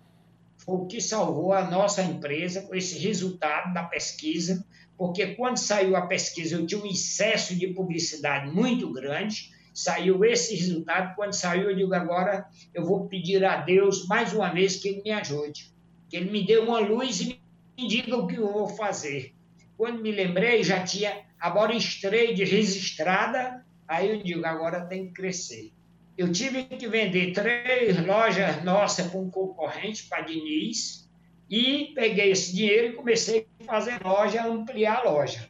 foi 0.58 0.76
o 0.76 0.86
que 0.86 1.02
salvou 1.02 1.52
a 1.52 1.70
nossa 1.70 2.02
empresa 2.02 2.62
com 2.62 2.74
esse 2.74 2.98
resultado 3.00 3.74
da 3.74 3.84
pesquisa, 3.84 4.66
porque 4.98 5.36
quando 5.36 5.58
saiu 5.58 5.98
a 5.98 6.08
pesquisa 6.08 6.56
eu 6.56 6.66
tinha 6.66 6.82
um 6.82 6.86
excesso 6.86 7.54
de 7.54 7.68
publicidade 7.68 8.50
muito 8.50 8.90
grande, 8.94 9.53
saiu 9.74 10.24
esse 10.24 10.56
resultado. 10.56 11.16
Quando 11.16 11.34
saiu, 11.34 11.70
eu 11.70 11.76
digo 11.76 11.94
agora 11.94 12.46
eu 12.74 12.86
vou 12.86 13.08
pedir 13.08 13.44
a 13.44 13.58
Deus 13.58 14.08
mais 14.08 14.34
uma 14.34 14.50
vez 14.50 14.78
que 14.78 14.90
Ele 14.90 15.02
me 15.04 15.12
ajude, 15.12 15.74
que 16.10 16.18
Ele 16.18 16.30
me 16.30 16.46
dê 16.46 16.58
uma 16.58 16.80
luz 16.80 17.22
e 17.22 17.40
me 17.78 17.88
diga 17.88 18.16
o 18.16 18.28
que 18.28 18.36
eu 18.36 18.52
vou 18.52 18.68
fazer. 18.68 19.34
Quando 19.76 20.02
me 20.02 20.12
lembrei, 20.12 20.64
já 20.64 20.84
tinha 20.84 21.24
agora 21.40 21.78
de 21.78 22.44
registrada, 22.44 23.66
aí 23.88 24.10
eu 24.10 24.24
digo 24.24 24.46
agora 24.46 24.86
tem 24.86 25.08
que 25.08 25.14
crescer. 25.14 25.72
Eu 26.16 26.32
tive 26.32 26.64
que 26.64 26.88
vender 26.88 27.34
três 27.34 28.06
lojas 28.06 28.64
nossas 28.64 29.08
para 29.08 29.20
um 29.20 29.32
concorrente, 29.32 30.04
para 30.04 30.22
Diniz, 30.22 31.10
e 31.50 31.92
peguei 31.96 32.32
esse 32.32 32.56
dinheiro 32.56 32.94
e 32.94 32.94
comecei 32.94 33.48
a 33.62 33.64
fazer 33.66 34.00
loja, 34.04 34.46
ampliar 34.46 35.00
a 35.00 35.10
loja. 35.10 35.50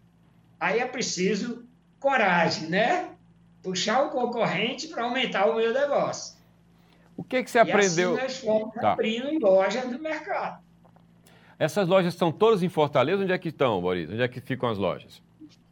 Aí 0.59 0.79
é 0.79 0.85
preciso 0.87 1.67
coragem, 1.99 2.69
né? 2.69 3.09
Puxar 3.63 4.03
o 4.03 4.09
concorrente 4.09 4.87
para 4.89 5.03
aumentar 5.03 5.49
o 5.49 5.55
meu 5.55 5.73
negócio. 5.73 6.35
O 7.15 7.23
que, 7.23 7.43
que 7.43 7.49
você 7.49 7.59
aprendeu? 7.59 8.15
E 8.15 8.17
assim 8.17 8.23
nós 8.23 8.37
fomos 8.39 8.75
tá. 8.75 8.93
abrindo 8.93 9.39
lojas 9.39 9.89
do 9.89 9.99
mercado. 9.99 10.61
Essas 11.57 11.87
lojas 11.87 12.13
são 12.15 12.31
todas 12.31 12.61
em 12.61 12.69
Fortaleza? 12.69 13.23
Onde 13.23 13.31
é 13.31 13.37
que 13.37 13.49
estão, 13.49 13.79
Boris? 13.79 14.09
Onde 14.09 14.21
é 14.21 14.27
que 14.27 14.41
ficam 14.41 14.69
as 14.69 14.77
lojas? 14.77 15.21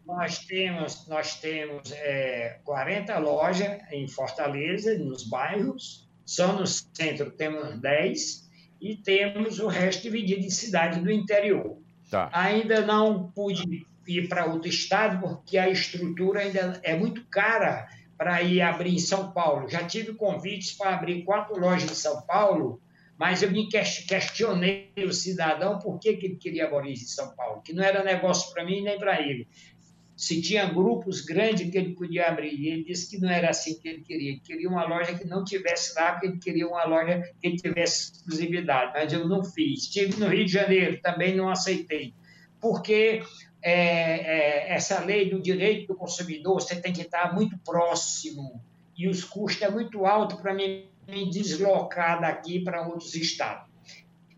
Nós 0.06 0.40
temos, 0.40 1.08
nós 1.08 1.40
temos 1.40 1.92
é, 1.92 2.60
40 2.64 3.18
lojas 3.20 3.82
em 3.92 4.08
Fortaleza, 4.08 4.98
nos 4.98 5.24
bairros, 5.24 6.08
só 6.26 6.54
no 6.54 6.66
centro 6.68 7.32
temos 7.32 7.80
10 7.80 8.50
e 8.80 8.96
temos 8.96 9.60
o 9.60 9.68
resto 9.68 10.04
dividido 10.04 10.46
em 10.46 10.50
cidades 10.50 11.02
do 11.02 11.12
interior. 11.12 11.78
Tá. 12.10 12.30
Ainda 12.34 12.82
não 12.82 13.32
pude 13.32 13.86
ir 14.18 14.28
para 14.28 14.46
outro 14.46 14.70
estado 14.70 15.20
porque 15.20 15.58
a 15.58 15.70
estrutura 15.70 16.42
ainda 16.42 16.80
é 16.84 16.96
muito 16.96 17.26
cara 17.26 17.88
para 18.18 18.42
ir 18.42 18.62
abrir 18.62 18.94
em 18.94 19.00
São 19.00 19.32
Paulo. 19.32 19.68
Já 19.68 19.84
tive 19.84 20.14
convites 20.14 20.74
para 20.74 20.96
abrir 20.96 21.24
quatro 21.24 21.60
lojas 21.60 21.92
em 21.92 21.96
São 21.96 22.22
Paulo, 22.22 22.82
mas 23.18 23.42
eu 23.42 23.52
me 23.52 23.68
questionei 23.68 24.92
o 24.98 25.12
cidadão 25.12 25.80
por 25.80 26.00
que, 26.00 26.16
que 26.16 26.26
ele 26.26 26.36
queria 26.36 26.66
abrir 26.66 26.94
em 26.94 26.96
São 26.96 27.36
Paulo, 27.36 27.62
que 27.62 27.74
não 27.74 27.84
era 27.84 28.04
negócio 28.04 28.54
para 28.54 28.66
mim 28.66 28.82
nem 28.82 28.98
para 28.98 29.22
ele 29.22 29.48
se 30.22 30.40
tinha 30.40 30.72
grupos 30.72 31.22
grandes 31.22 31.68
que 31.72 31.76
ele 31.76 31.96
podia 31.96 32.28
abrir. 32.28 32.54
E 32.54 32.68
ele 32.68 32.84
disse 32.84 33.10
que 33.10 33.20
não 33.20 33.28
era 33.28 33.50
assim 33.50 33.80
que 33.80 33.90
ele 33.90 34.02
queria. 34.02 34.30
Ele 34.30 34.40
queria 34.40 34.70
uma 34.70 34.86
loja 34.86 35.18
que 35.18 35.26
não 35.26 35.44
tivesse 35.44 35.96
lá, 35.96 36.12
porque 36.12 36.28
ele 36.28 36.38
queria 36.38 36.68
uma 36.68 36.86
loja 36.86 37.24
que 37.42 37.56
tivesse 37.56 38.12
exclusividade. 38.12 38.92
Mas 38.94 39.12
eu 39.12 39.28
não 39.28 39.44
fiz. 39.44 39.82
Estive 39.82 40.20
no 40.20 40.28
Rio 40.28 40.46
de 40.46 40.52
Janeiro, 40.52 41.02
também 41.02 41.36
não 41.36 41.50
aceitei. 41.50 42.14
Porque 42.60 43.24
é, 43.64 43.74
é, 43.74 44.74
essa 44.74 45.04
lei 45.04 45.30
do 45.30 45.42
direito 45.42 45.88
do 45.88 45.96
consumidor, 45.96 46.62
você 46.62 46.76
tem 46.76 46.94
que 46.94 47.02
estar 47.02 47.34
muito 47.34 47.58
próximo. 47.60 48.62
E 48.98 49.08
os 49.08 49.24
custos 49.24 49.62
é 49.62 49.70
muito 49.70 50.06
alto 50.06 50.38
para 50.38 50.54
mim 50.54 50.88
me 51.08 51.30
deslocar 51.30 52.22
daqui 52.22 52.60
para 52.60 52.88
outros 52.88 53.16
estados. 53.16 53.70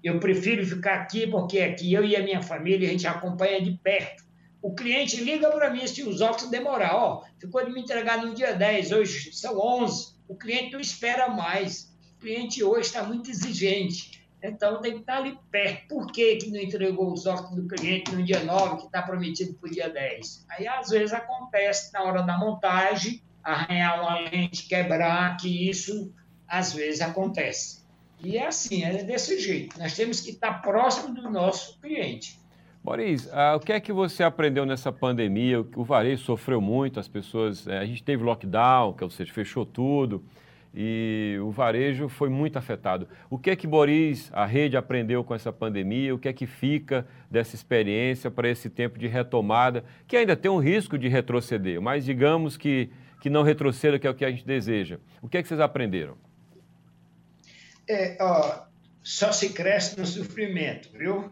Eu 0.04 0.20
prefiro 0.20 0.66
ficar 0.66 0.96
aqui, 0.96 1.28
porque 1.28 1.60
aqui 1.60 1.94
eu 1.94 2.04
e 2.04 2.16
a 2.16 2.24
minha 2.24 2.42
família, 2.42 2.88
a 2.88 2.92
gente 2.92 3.08
acompanha 3.08 3.62
de 3.62 3.72
perto 3.72 4.24
o 4.64 4.74
cliente 4.74 5.22
liga 5.22 5.52
para 5.52 5.70
mim 5.70 5.86
se 5.86 6.02
os 6.04 6.22
óculos 6.22 6.50
demorar. 6.50 7.20
Ficou 7.38 7.66
de 7.66 7.72
me 7.74 7.82
entregar 7.82 8.26
no 8.26 8.34
dia 8.34 8.54
10, 8.54 8.94
hoje 8.94 9.34
são 9.34 9.60
11. 9.60 10.16
O 10.26 10.38
cliente 10.38 10.72
não 10.72 10.80
espera 10.80 11.28
mais. 11.28 11.94
O 12.16 12.22
cliente 12.22 12.64
hoje 12.64 12.88
está 12.88 13.04
muito 13.04 13.30
exigente. 13.30 14.23
Então, 14.44 14.82
tem 14.82 14.94
que 14.94 15.00
estar 15.00 15.18
ali 15.18 15.40
perto. 15.50 15.88
Por 15.88 16.12
que, 16.12 16.36
que 16.36 16.52
não 16.52 16.60
entregou 16.60 17.14
os 17.14 17.26
óculos 17.26 17.56
do 17.56 17.68
cliente 17.68 18.14
no 18.14 18.22
dia 18.22 18.44
9, 18.44 18.78
que 18.78 18.86
está 18.88 19.02
prometido 19.02 19.54
para 19.54 19.70
o 19.70 19.72
dia 19.72 19.90
10? 19.90 20.46
Aí, 20.50 20.68
às 20.68 20.90
vezes, 20.90 21.14
acontece 21.14 21.94
na 21.94 22.04
hora 22.04 22.22
da 22.24 22.38
montagem, 22.38 23.22
arranhar 23.42 24.02
uma 24.02 24.20
lente, 24.20 24.68
quebrar, 24.68 25.38
que 25.38 25.70
isso, 25.70 26.14
às 26.46 26.74
vezes, 26.74 27.00
acontece. 27.00 27.84
E 28.22 28.38
é 28.38 28.48
assim, 28.48 28.84
é 28.84 29.04
desse 29.04 29.40
jeito. 29.40 29.80
Nós 29.80 29.96
temos 29.96 30.20
que 30.20 30.32
estar 30.32 30.62
próximo 30.62 31.14
do 31.14 31.30
nosso 31.30 31.80
cliente. 31.80 32.38
Boris, 32.84 33.30
ah, 33.32 33.56
o 33.56 33.62
que 33.62 33.72
é 33.72 33.80
que 33.80 33.94
você 33.94 34.24
aprendeu 34.24 34.66
nessa 34.66 34.92
pandemia? 34.92 35.62
O 35.62 35.86
varejo 35.86 36.22
sofreu 36.24 36.60
muito, 36.60 37.00
as 37.00 37.08
pessoas. 37.08 37.66
Eh, 37.66 37.78
a 37.78 37.86
gente 37.86 38.04
teve 38.04 38.24
lockdown, 38.24 38.92
que 38.92 39.06
ou 39.06 39.10
seja, 39.10 39.32
fechou 39.32 39.66
tudo, 39.66 40.22
e 40.74 41.38
o 41.42 41.52
varejo 41.52 42.10
foi 42.10 42.30
muito 42.30 42.58
afetado. 42.58 43.08
O 43.30 43.38
que 43.38 43.50
é 43.52 43.56
que 43.56 43.68
Boris, 43.68 44.30
a 44.34 44.46
rede, 44.46 44.76
aprendeu 44.76 45.24
com 45.24 45.36
essa 45.36 45.52
pandemia? 45.52 46.14
O 46.16 46.20
que 46.20 46.28
é 46.28 46.34
que 46.34 46.48
fica 46.48 47.06
dessa 47.30 47.56
experiência 47.56 48.32
para 48.32 48.50
esse 48.50 48.70
tempo 48.70 48.98
de 48.98 49.08
retomada, 49.08 49.84
que 50.08 50.18
ainda 50.18 50.36
tem 50.36 50.50
um 50.50 50.60
risco 50.60 50.98
de 50.98 51.08
retroceder, 51.08 51.82
mas 51.82 52.06
digamos 52.06 52.58
que, 52.58 52.90
que 53.22 53.30
não 53.30 53.44
retroceda, 53.44 54.00
que 54.00 54.08
é 54.08 54.10
o 54.10 54.16
que 54.16 54.26
a 54.26 54.32
gente 54.32 54.46
deseja. 54.46 55.00
O 55.22 55.30
que 55.30 55.38
é 55.38 55.42
que 55.42 55.48
vocês 55.48 55.60
aprenderam? 55.60 56.18
É, 57.88 58.18
ó, 58.20 58.66
só 59.02 59.32
se 59.32 59.50
cresce 59.54 60.00
no 60.00 60.06
sofrimento, 60.06 60.90
viu? 60.98 61.32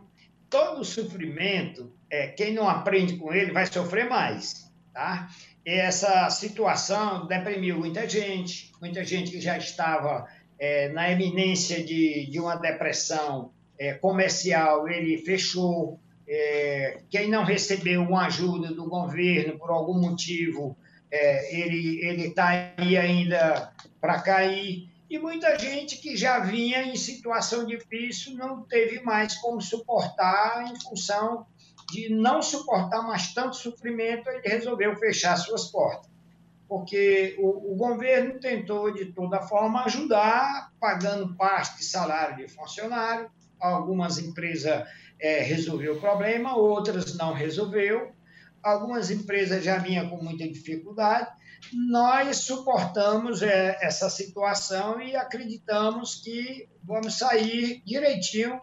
todo 0.51 0.83
sofrimento, 0.83 1.91
é, 2.09 2.27
quem 2.27 2.53
não 2.53 2.67
aprende 2.67 3.15
com 3.15 3.33
ele 3.33 3.53
vai 3.53 3.65
sofrer 3.65 4.09
mais, 4.09 4.69
tá? 4.93 5.29
Essa 5.65 6.29
situação 6.29 7.27
deprimiu 7.27 7.77
muita 7.77 8.09
gente, 8.09 8.71
muita 8.81 9.03
gente 9.03 9.31
que 9.31 9.39
já 9.39 9.57
estava 9.57 10.27
é, 10.57 10.89
na 10.89 11.11
eminência 11.11 11.83
de, 11.83 12.25
de 12.29 12.39
uma 12.39 12.55
depressão 12.55 13.51
é, 13.79 13.93
comercial, 13.93 14.87
ele 14.87 15.17
fechou. 15.17 15.99
É, 16.27 17.01
quem 17.09 17.29
não 17.29 17.43
recebeu 17.43 18.01
uma 18.01 18.27
ajuda 18.27 18.73
do 18.73 18.85
governo 18.85 19.57
por 19.59 19.69
algum 19.69 19.99
motivo, 19.99 20.77
é, 21.11 21.59
ele 21.59 22.27
está 22.27 22.73
aí 22.77 22.95
ainda 22.97 23.73
para 23.99 24.21
cair 24.21 24.91
e 25.11 25.19
muita 25.19 25.59
gente 25.59 25.97
que 25.97 26.15
já 26.15 26.39
vinha 26.39 26.83
em 26.83 26.95
situação 26.95 27.65
difícil 27.65 28.33
não 28.37 28.63
teve 28.63 29.01
mais 29.01 29.35
como 29.35 29.59
suportar 29.59 30.71
em 30.71 30.79
função 30.79 31.45
de 31.91 32.09
não 32.09 32.41
suportar 32.41 33.01
mais 33.03 33.33
tanto 33.33 33.55
sofrimento, 33.55 34.29
ele 34.29 34.47
resolveu 34.47 34.95
fechar 34.95 35.35
suas 35.35 35.65
portas. 35.65 36.09
Porque 36.67 37.35
o, 37.37 37.73
o 37.73 37.75
governo 37.75 38.39
tentou, 38.39 38.93
de 38.93 39.05
toda 39.13 39.41
forma, 39.41 39.83
ajudar, 39.83 40.71
pagando 40.79 41.35
parte 41.35 41.79
de 41.79 41.85
salário 41.85 42.37
de 42.37 42.47
funcionário. 42.47 43.29
Algumas 43.59 44.17
empresas 44.17 44.87
é, 45.19 45.41
resolveu 45.41 45.95
o 45.95 45.99
problema, 45.99 46.55
outras 46.55 47.15
não 47.17 47.33
resolveu. 47.33 48.13
Algumas 48.63 49.11
empresas 49.11 49.63
já 49.63 49.77
vinham 49.77 50.09
com 50.09 50.23
muita 50.23 50.47
dificuldade 50.47 51.27
nós 51.73 52.37
suportamos 52.37 53.41
é, 53.41 53.77
essa 53.81 54.09
situação 54.09 55.01
e 55.01 55.15
acreditamos 55.15 56.15
que 56.15 56.67
vamos 56.83 57.17
sair 57.17 57.81
direitinho. 57.85 58.59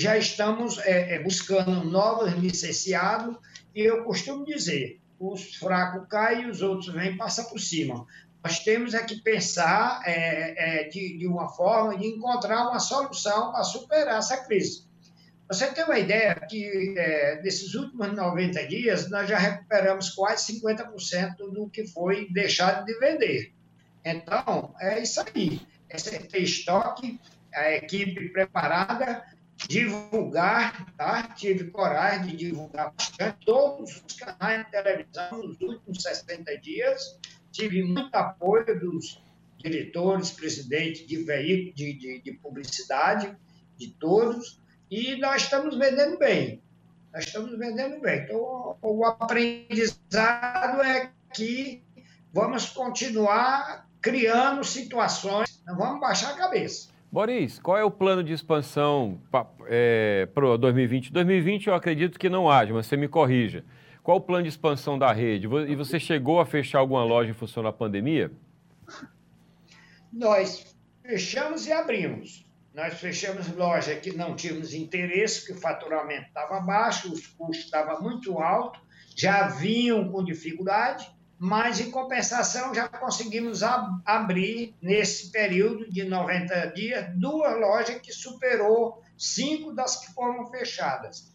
Já 0.00 0.16
estamos 0.16 0.78
é, 0.78 1.16
é, 1.16 1.22
buscando 1.22 1.84
novos 1.84 2.32
licenciados 2.32 3.36
e 3.74 3.82
eu 3.82 4.02
costumo 4.02 4.46
dizer, 4.46 4.98
os 5.18 5.56
fracos 5.56 6.08
caem 6.08 6.44
e 6.44 6.50
os 6.50 6.62
outros 6.62 6.88
vêm 6.94 7.18
passa 7.18 7.44
por 7.44 7.60
cima. 7.60 8.06
Nós 8.42 8.60
temos 8.60 8.94
é 8.94 9.02
que 9.02 9.20
pensar 9.20 10.00
é, 10.06 10.84
é, 10.84 10.88
de, 10.88 11.18
de 11.18 11.26
uma 11.26 11.50
forma 11.50 11.98
de 11.98 12.06
encontrar 12.06 12.70
uma 12.70 12.80
solução 12.80 13.52
para 13.52 13.62
superar 13.62 14.20
essa 14.20 14.38
crise. 14.38 14.88
Você 15.46 15.66
tem 15.66 15.84
uma 15.84 15.98
ideia 15.98 16.34
que, 16.48 16.94
é, 16.96 17.42
nesses 17.42 17.74
últimos 17.74 18.10
90 18.10 18.68
dias, 18.68 19.10
nós 19.10 19.28
já 19.28 19.36
recuperamos 19.36 20.08
quase 20.08 20.58
50% 20.58 21.36
do 21.36 21.68
que 21.68 21.86
foi 21.86 22.26
deixado 22.32 22.86
de 22.86 22.98
vender. 22.98 23.52
Então, 24.02 24.74
é 24.80 24.98
isso 24.98 25.20
aí. 25.20 25.60
É 25.90 25.96
ter 25.98 26.38
estoque, 26.38 27.20
a 27.52 27.72
equipe 27.72 28.30
preparada, 28.30 29.22
divulgar, 29.68 30.92
tá? 30.96 31.22
Tive 31.34 31.70
coragem 31.70 32.36
de 32.36 32.36
divulgar 32.36 32.92
bastante 32.92 33.38
todos 33.44 34.02
os 34.06 34.14
canais 34.14 34.64
de 34.64 34.70
televisão 34.70 35.42
nos 35.42 35.60
últimos 35.60 36.02
60 36.02 36.58
dias. 36.58 37.18
Tive 37.52 37.82
muito 37.82 38.14
apoio 38.14 38.78
dos 38.78 39.22
diretores, 39.58 40.30
presidentes 40.30 41.06
de 41.06 41.22
veículos 41.24 41.74
de, 41.74 41.92
de, 41.94 42.22
de 42.22 42.32
publicidade, 42.32 43.36
de 43.76 43.88
todos 43.88 44.60
e 44.90 45.16
nós 45.16 45.42
estamos 45.42 45.78
vendendo 45.78 46.18
bem. 46.18 46.60
Nós 47.12 47.24
estamos 47.24 47.56
vendendo 47.56 48.00
bem. 48.00 48.24
Então, 48.24 48.76
o 48.82 49.04
aprendizado 49.04 50.82
é 50.82 51.12
que 51.32 51.82
vamos 52.32 52.70
continuar 52.70 53.88
criando 54.00 54.64
situações, 54.64 55.62
não 55.66 55.76
vamos 55.76 56.00
baixar 56.00 56.30
a 56.30 56.36
cabeça. 56.36 56.89
Boris, 57.12 57.58
qual 57.58 57.76
é 57.76 57.84
o 57.84 57.90
plano 57.90 58.22
de 58.22 58.32
expansão 58.32 59.20
é, 59.66 60.28
para 60.32 60.56
2020? 60.56 61.12
2020 61.12 61.66
eu 61.66 61.74
acredito 61.74 62.18
que 62.18 62.28
não 62.28 62.48
haja, 62.48 62.72
mas 62.72 62.86
você 62.86 62.96
me 62.96 63.08
corrija. 63.08 63.64
Qual 64.02 64.18
o 64.18 64.20
plano 64.20 64.44
de 64.44 64.48
expansão 64.48 64.98
da 64.98 65.12
rede? 65.12 65.46
E 65.68 65.74
você 65.74 65.98
chegou 65.98 66.40
a 66.40 66.46
fechar 66.46 66.78
alguma 66.78 67.04
loja 67.04 67.30
em 67.30 67.34
função 67.34 67.62
da 67.62 67.72
pandemia? 67.72 68.30
Nós 70.12 70.74
fechamos 71.02 71.66
e 71.66 71.72
abrimos. 71.72 72.46
Nós 72.72 72.94
fechamos 72.94 73.52
loja 73.56 73.96
que 73.96 74.16
não 74.16 74.36
tínhamos 74.36 74.72
interesse, 74.72 75.44
que 75.44 75.52
o 75.52 75.60
faturamento 75.60 76.28
estava 76.28 76.60
baixo, 76.60 77.12
os 77.12 77.26
custos 77.26 77.64
estavam 77.64 78.00
muito 78.00 78.38
altos, 78.38 78.80
já 79.16 79.48
vinham 79.48 80.08
com 80.10 80.24
dificuldade, 80.24 81.10
mas 81.42 81.80
em 81.80 81.90
compensação 81.90 82.74
já 82.74 82.86
conseguimos 82.86 83.62
ab 83.62 84.02
abrir 84.04 84.76
nesse 84.82 85.32
período 85.32 85.90
de 85.90 86.04
90 86.04 86.66
dias 86.74 87.06
duas 87.16 87.58
lojas 87.58 87.98
que 87.98 88.12
superou 88.12 89.02
cinco 89.16 89.72
das 89.72 89.96
que 89.96 90.12
foram 90.12 90.50
fechadas. 90.50 91.32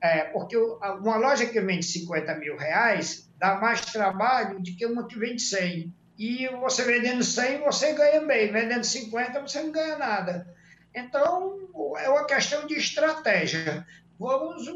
É, 0.00 0.24
porque 0.24 0.56
uma 0.56 1.16
loja 1.16 1.44
que 1.44 1.60
vende 1.60 1.84
50 1.84 2.34
mil 2.36 2.56
reais 2.56 3.30
dá 3.38 3.60
mais 3.60 3.82
trabalho 3.82 4.60
do 4.60 4.74
que 4.74 4.86
uma 4.86 5.06
que 5.06 5.18
vende 5.18 5.42
100. 5.42 5.94
E 6.18 6.48
você 6.60 6.82
vendendo 6.82 7.22
100, 7.22 7.60
você 7.60 7.92
ganha 7.92 8.22
bem. 8.22 8.50
Vendendo 8.50 8.84
50, 8.84 9.42
você 9.42 9.62
não 9.62 9.72
ganha 9.72 9.98
nada. 9.98 10.46
Então, 10.94 11.58
é 11.98 12.08
uma 12.08 12.24
questão 12.24 12.66
de 12.66 12.74
estratégia. 12.74 13.86
Vamos 14.18 14.66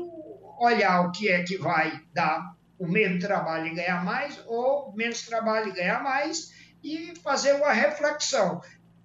olhar 0.58 1.06
o 1.06 1.12
que 1.12 1.28
é 1.30 1.42
que 1.42 1.56
vai 1.56 2.02
dar 2.12 2.57
o 2.78 2.86
mesmo 2.86 3.18
trabalho 3.18 3.66
e 3.66 3.74
ganhar 3.74 4.04
mais, 4.04 4.40
ou 4.46 4.92
menos 4.94 5.22
trabalho 5.22 5.68
e 5.68 5.72
ganhar 5.72 6.02
mais, 6.02 6.52
e 6.82 7.12
fazer 7.22 7.54
uma 7.54 7.72
reflexão. 7.72 8.60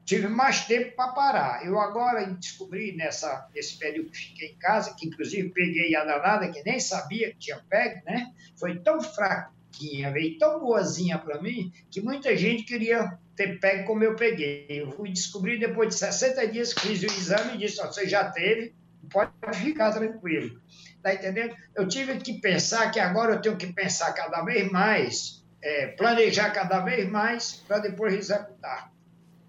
tive 0.05 0.27
mais 0.27 0.65
tempo 0.65 0.95
para 0.95 1.13
parar. 1.13 1.65
Eu 1.65 1.79
agora 1.79 2.25
descobri 2.25 2.93
nessa, 2.95 3.47
nesse 3.55 3.77
período 3.77 4.11
que 4.11 4.17
fiquei 4.17 4.49
em 4.49 4.57
casa, 4.57 4.93
que 4.93 5.07
inclusive 5.07 5.49
peguei 5.49 5.95
a 5.95 6.03
danada, 6.03 6.51
que 6.51 6.61
nem 6.63 6.79
sabia 6.79 7.31
que 7.31 7.39
tinha 7.39 7.63
pego, 7.69 8.03
né? 8.05 8.31
Foi 8.57 8.79
tão 8.79 9.01
fraquinha, 9.01 10.11
veio 10.11 10.37
tão 10.37 10.59
boazinha 10.59 11.17
para 11.17 11.41
mim, 11.41 11.71
que 11.89 12.01
muita 12.01 12.35
gente 12.35 12.63
queria 12.63 13.17
ter 13.35 13.59
pego 13.59 13.85
como 13.85 14.03
eu 14.03 14.15
peguei. 14.15 14.67
Eu 14.69 14.91
fui 14.91 15.09
descobrir 15.09 15.57
depois 15.57 15.89
de 15.89 15.95
60 15.95 16.47
dias 16.47 16.73
fiz 16.73 17.01
o 17.01 17.05
exame 17.05 17.55
e 17.55 17.59
disse: 17.59 17.77
você 17.77 18.07
já 18.07 18.29
teve, 18.29 18.73
pode 19.09 19.31
ficar 19.55 19.93
tranquilo. 19.93 20.61
Tá 21.03 21.13
entendendo? 21.13 21.53
Eu 21.75 21.85
tive 21.85 22.17
que 22.17 22.39
pensar 22.39 22.89
que 22.89 22.97
agora 22.97 23.33
eu 23.33 23.41
tenho 23.41 23.57
que 23.57 23.73
pensar 23.73 24.13
cada 24.13 24.41
vez 24.41 24.71
mais, 24.71 25.43
é, 25.61 25.87
planejar 25.87 26.51
cada 26.51 26.79
vez 26.79 27.09
mais 27.09 27.61
para 27.67 27.79
depois 27.79 28.13
executar. 28.13 28.89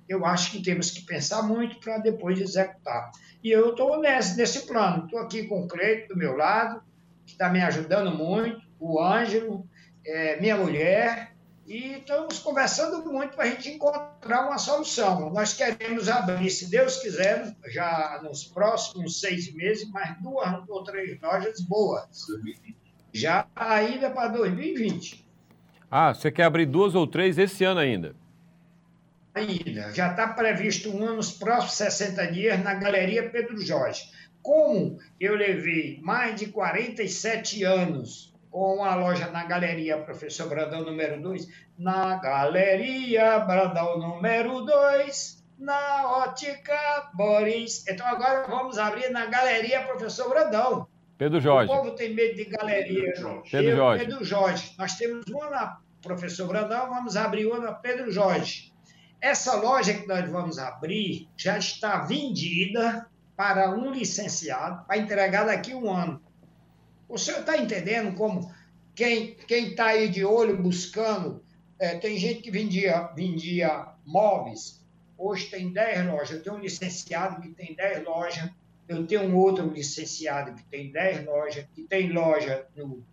Eu 0.08 0.26
acho 0.26 0.50
que 0.50 0.60
temos 0.60 0.90
que 0.90 1.02
pensar 1.06 1.44
muito 1.44 1.78
para 1.78 1.98
depois 1.98 2.40
executar. 2.40 3.12
E 3.42 3.52
eu 3.52 3.70
estou 3.70 4.00
nesse, 4.00 4.36
nesse 4.36 4.66
plano. 4.66 5.04
Estou 5.04 5.20
aqui 5.20 5.44
com 5.44 5.62
o 5.62 5.68
Cleito 5.68 6.08
do 6.08 6.18
meu 6.18 6.36
lado, 6.36 6.82
que 7.24 7.32
está 7.32 7.48
me 7.48 7.62
ajudando 7.62 8.10
muito, 8.10 8.60
o 8.80 9.00
Ângelo, 9.00 9.64
é, 10.04 10.40
minha 10.40 10.56
mulher, 10.56 11.33
e 11.66 11.94
estamos 11.94 12.38
conversando 12.38 13.10
muito 13.10 13.34
para 13.34 13.44
a 13.44 13.50
gente 13.50 13.70
encontrar 13.70 14.46
uma 14.46 14.58
solução. 14.58 15.30
Nós 15.30 15.54
queremos 15.54 16.08
abrir, 16.08 16.50
se 16.50 16.70
Deus 16.70 16.98
quiser, 16.98 17.54
já 17.68 18.20
nos 18.22 18.44
próximos 18.44 19.20
seis 19.20 19.52
meses, 19.54 19.90
mais 19.90 20.20
duas 20.20 20.68
ou 20.68 20.84
três 20.84 21.18
lojas 21.20 21.60
boas. 21.60 22.26
Já 23.12 23.46
ainda 23.56 24.10
para 24.10 24.28
2020. 24.28 25.24
Ah, 25.90 26.12
você 26.12 26.30
quer 26.30 26.44
abrir 26.44 26.66
duas 26.66 26.94
ou 26.94 27.06
três 27.06 27.38
esse 27.38 27.64
ano 27.64 27.80
ainda? 27.80 28.14
Ainda. 29.34 29.92
Já 29.92 30.10
está 30.10 30.28
previsto 30.28 30.90
um 30.90 31.02
ano 31.04 31.16
nos 31.16 31.32
próximos 31.32 31.74
60 31.74 32.26
dias 32.32 32.62
na 32.62 32.74
Galeria 32.74 33.30
Pedro 33.30 33.58
Jorge. 33.64 34.10
Como 34.42 34.98
eu 35.18 35.34
levei 35.34 35.98
mais 36.02 36.38
de 36.38 36.48
47 36.48 37.64
anos 37.64 38.33
com 38.54 38.84
a 38.84 38.94
loja 38.94 39.32
na 39.32 39.42
Galeria 39.42 39.98
Professor 39.98 40.48
Brandão 40.48 40.84
número 40.84 41.20
2, 41.20 41.48
na 41.76 42.18
Galeria 42.18 43.40
Brandão 43.40 43.98
número 43.98 44.60
2, 44.60 45.44
na 45.58 46.08
Ótica 46.18 47.10
Boris. 47.14 47.84
Então 47.88 48.06
agora 48.06 48.46
vamos 48.46 48.78
abrir 48.78 49.10
na 49.10 49.26
Galeria 49.26 49.82
Professor 49.82 50.28
Brandão. 50.28 50.86
Pedro 51.18 51.40
Jorge. 51.40 51.72
O 51.72 51.76
povo 51.76 51.90
tem 51.96 52.14
medo 52.14 52.36
de 52.36 52.44
galeria. 52.44 53.12
Pedro 53.50 53.70
Eu, 53.70 53.76
Jorge. 53.76 54.04
Pedro 54.04 54.24
Jorge. 54.24 54.74
Nós 54.78 54.94
temos 54.94 55.24
uma 55.26 55.50
na 55.50 55.80
Professor 56.00 56.46
Brandão, 56.46 56.90
vamos 56.90 57.16
abrir 57.16 57.46
uma 57.46 57.58
na 57.58 57.72
Pedro 57.72 58.12
Jorge. 58.12 58.72
Essa 59.20 59.56
loja 59.56 59.94
que 59.94 60.06
nós 60.06 60.30
vamos 60.30 60.60
abrir 60.60 61.28
já 61.36 61.58
está 61.58 62.02
vendida 62.02 63.04
para 63.36 63.68
um 63.70 63.90
licenciado, 63.90 64.84
para 64.86 64.96
entregar 64.96 65.44
daqui 65.44 65.72
a 65.72 65.76
um 65.76 65.92
ano. 65.92 66.22
O 67.08 67.18
senhor 67.18 67.40
está 67.40 67.56
entendendo 67.58 68.14
como 68.16 68.52
quem 68.94 69.36
está 69.48 69.86
aí 69.86 70.08
de 70.08 70.24
olho 70.24 70.56
buscando, 70.60 71.42
é, 71.78 71.98
tem 71.98 72.16
gente 72.16 72.40
que 72.40 72.50
vendia, 72.50 73.10
vendia 73.14 73.88
móveis, 74.04 74.84
hoje 75.18 75.46
tem 75.46 75.72
10 75.72 76.06
lojas. 76.06 76.30
Eu 76.30 76.42
tenho 76.42 76.56
um 76.56 76.60
licenciado 76.60 77.42
que 77.42 77.50
tem 77.50 77.74
10 77.74 78.04
lojas, 78.04 78.50
eu 78.88 79.06
tenho 79.06 79.22
um 79.22 79.36
outro 79.36 79.66
licenciado 79.68 80.54
que 80.54 80.62
tem 80.64 80.92
10 80.92 81.26
lojas, 81.26 81.66
que 81.74 81.82
tem 81.84 82.12
loja 82.12 82.66
no 82.76 83.04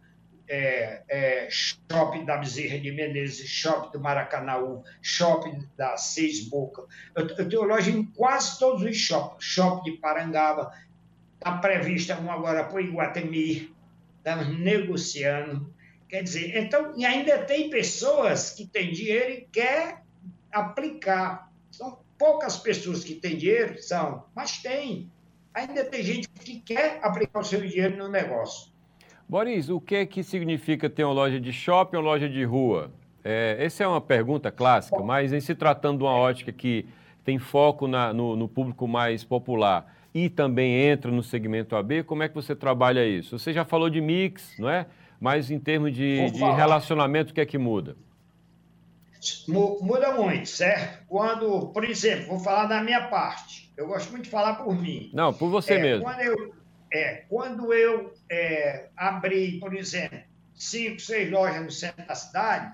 é, 0.48 1.02
é, 1.08 1.48
shopping 1.50 2.26
da 2.26 2.38
Bezerra 2.38 2.78
de 2.78 2.92
Menezes, 2.92 3.50
shopping 3.50 3.92
do 3.92 4.02
Maracanãú, 4.02 4.84
shopping 5.02 5.66
da 5.78 5.96
Seis 5.96 6.48
Boca. 6.48 6.86
Eu, 7.16 7.26
eu 7.26 7.50
tenho 7.50 7.64
loja 7.64 7.90
em 7.90 8.04
quase 8.04 8.60
todos 8.60 8.84
os 8.84 8.98
shoppings. 8.98 9.44
Shopping 9.44 9.92
de 9.92 9.98
Parangaba, 9.98 10.74
está 11.36 11.58
prevista 11.58 12.18
uma 12.18 12.34
agora 12.34 12.66
para 12.66 12.76
o 12.76 12.82
Iguatemi, 12.82 13.74
estamos 14.22 14.60
negociando. 14.60 15.74
Quer 16.08 16.24
dizer, 16.24 16.58
então, 16.58 16.94
e 16.96 17.06
ainda 17.06 17.40
tem 17.40 17.70
pessoas 17.70 18.52
que 18.52 18.66
têm 18.66 18.92
dinheiro 18.92 19.32
e 19.32 19.48
quer 19.52 20.04
aplicar. 20.52 21.52
São 21.72 22.00
poucas 22.18 22.58
pessoas 22.58 23.04
que 23.04 23.16
têm 23.16 23.38
dinheiro, 23.38 23.82
são, 23.82 24.26
mas 24.36 24.62
tem. 24.62 25.10
Ainda 25.54 25.84
tem 25.84 26.04
gente 26.04 26.30
que 26.30 26.60
quer 26.60 27.00
aplicar 27.02 27.40
o 27.40 27.44
seu 27.44 27.62
dinheiro 27.62 27.98
no 27.98 28.08
negócio. 28.08 28.72
Boris, 29.28 29.70
o 29.70 29.80
que 29.80 29.96
é 29.96 30.06
que 30.06 30.24
significa 30.24 30.90
ter 30.90 31.04
uma 31.04 31.14
loja 31.14 31.40
de 31.40 31.52
shopping 31.52 31.98
ou 31.98 32.04
loja 32.04 32.30
de 32.30 32.44
rua? 32.44 32.92
É, 33.24 33.56
essa 33.60 33.84
é 33.84 33.88
uma 33.88 34.02
pergunta 34.02 34.52
clássica, 34.52 35.00
mas 35.00 35.32
em 35.32 35.40
se 35.40 35.56
tratando 35.56 36.00
de 36.00 36.04
uma 36.04 36.16
ótica 36.16 36.52
que 36.52 36.86
tem 37.24 37.40
foco 37.40 37.88
na, 37.88 38.12
no, 38.14 38.36
no 38.36 38.48
público 38.48 38.88
mais 38.88 39.24
popular, 39.24 40.01
e 40.14 40.30
também 40.30 40.74
entra 40.90 41.10
no 41.10 41.24
segmento 41.24 41.76
AB, 41.76 42.04
como 42.04 42.24
é 42.24 42.30
que 42.30 42.36
você 42.36 42.56
trabalha 42.56 43.06
isso? 43.06 43.40
Você 43.40 43.54
já 43.54 43.64
falou 43.64 43.90
de 43.90 44.02
mix, 44.02 44.54
não 44.60 44.70
é? 44.70 44.86
Mas 45.20 45.50
em 45.50 45.60
termos 45.60 45.94
de, 45.94 46.32
de 46.32 46.40
relacionamento, 46.40 47.32
o 47.32 47.34
que 47.34 47.42
é 47.42 47.46
que 47.46 47.58
muda? 47.58 47.96
Muda 49.48 50.14
muito, 50.14 50.50
certo? 50.50 51.06
Quando, 51.08 51.68
por 51.68 51.84
exemplo, 51.86 52.28
vou 52.28 52.40
falar 52.40 52.66
da 52.66 52.84
minha 52.84 53.08
parte. 53.08 53.72
Eu 53.78 53.88
gosto 53.88 54.12
muito 54.12 54.24
de 54.24 54.30
falar 54.32 54.56
por 54.56 54.76
mim. 54.76 55.12
Não, 55.14 55.32
por 55.32 55.50
você 55.50 55.76
é, 55.76 55.82
mesmo. 55.82 56.04
Quando 56.04 56.22
eu, 56.22 56.56
é, 56.92 57.24
quando 57.30 57.74
eu 57.74 58.14
é, 58.30 58.90
abri, 58.98 59.60
por 59.60 59.76
exemplo, 59.76 60.20
cinco, 60.56 61.00
seis 61.00 61.30
lojas 61.30 61.64
no 61.64 61.72
centro 61.72 62.06
da 62.06 62.16
cidade, 62.16 62.74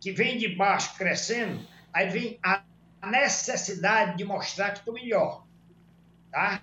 que 0.00 0.12
vem 0.12 0.38
de 0.38 0.48
baixo 0.54 0.96
crescendo, 0.96 1.60
aí 1.92 2.08
vem 2.08 2.38
a 2.42 2.62
necessidade 3.04 4.16
de 4.16 4.24
mostrar 4.24 4.70
que 4.70 4.78
estou 4.78 4.94
melhor 4.94 5.43
tá? 6.34 6.60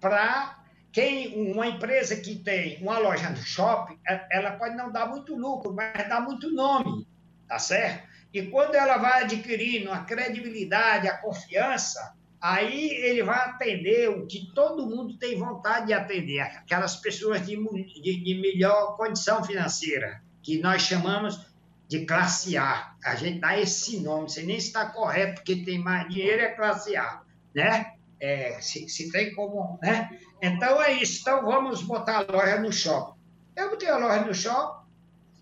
Para 0.00 0.62
quem 0.92 1.50
uma 1.50 1.66
empresa 1.66 2.16
que 2.16 2.36
tem 2.36 2.80
uma 2.80 2.98
loja 2.98 3.28
no 3.28 3.36
shopping, 3.36 3.98
é, 4.08 4.24
ela 4.30 4.52
pode 4.52 4.76
não 4.76 4.90
dar 4.90 5.08
muito 5.08 5.34
lucro, 5.34 5.74
mas 5.74 6.08
dá 6.08 6.20
muito 6.20 6.50
nome, 6.52 7.06
tá 7.48 7.58
certo? 7.58 8.08
E 8.32 8.42
quando 8.42 8.76
ela 8.76 8.96
vai 8.96 9.24
adquirindo 9.24 9.90
a 9.90 9.98
credibilidade, 10.04 11.08
a 11.08 11.18
confiança, 11.18 12.14
aí 12.40 12.88
ele 12.88 13.24
vai 13.24 13.36
atender 13.36 14.08
o 14.08 14.26
que 14.26 14.52
todo 14.54 14.86
mundo 14.86 15.18
tem 15.18 15.36
vontade 15.36 15.88
de 15.88 15.92
atender, 15.92 16.40
aquelas 16.40 16.96
pessoas 16.96 17.44
de, 17.44 17.56
de, 17.56 18.24
de 18.24 18.40
melhor 18.40 18.96
condição 18.96 19.42
financeira, 19.42 20.22
que 20.40 20.60
nós 20.60 20.82
chamamos 20.82 21.44
de 21.88 22.06
classe 22.06 22.56
A. 22.56 22.94
A 23.04 23.16
gente 23.16 23.40
dá 23.40 23.58
esse 23.58 23.98
nome, 24.00 24.30
sei 24.30 24.46
nem 24.46 24.56
está 24.56 24.86
correto, 24.86 25.34
porque 25.34 25.64
tem 25.64 25.78
mais 25.78 26.08
dinheiro 26.08 26.42
é 26.42 26.50
classe 26.50 26.96
A, 26.96 27.22
né? 27.52 27.94
É, 28.20 28.60
se, 28.60 28.88
se 28.88 29.10
tem 29.10 29.34
como, 29.34 29.78
né? 29.82 30.10
Então 30.42 30.82
é 30.82 30.92
isso. 30.92 31.20
Então 31.20 31.44
vamos 31.44 31.82
botar 31.82 32.18
a 32.18 32.32
loja 32.32 32.60
no 32.60 32.72
shopping. 32.72 33.18
Eu 33.56 33.70
botei 33.70 33.88
a 33.88 33.96
loja 33.96 34.24
no 34.24 34.34
shopping. 34.34 34.80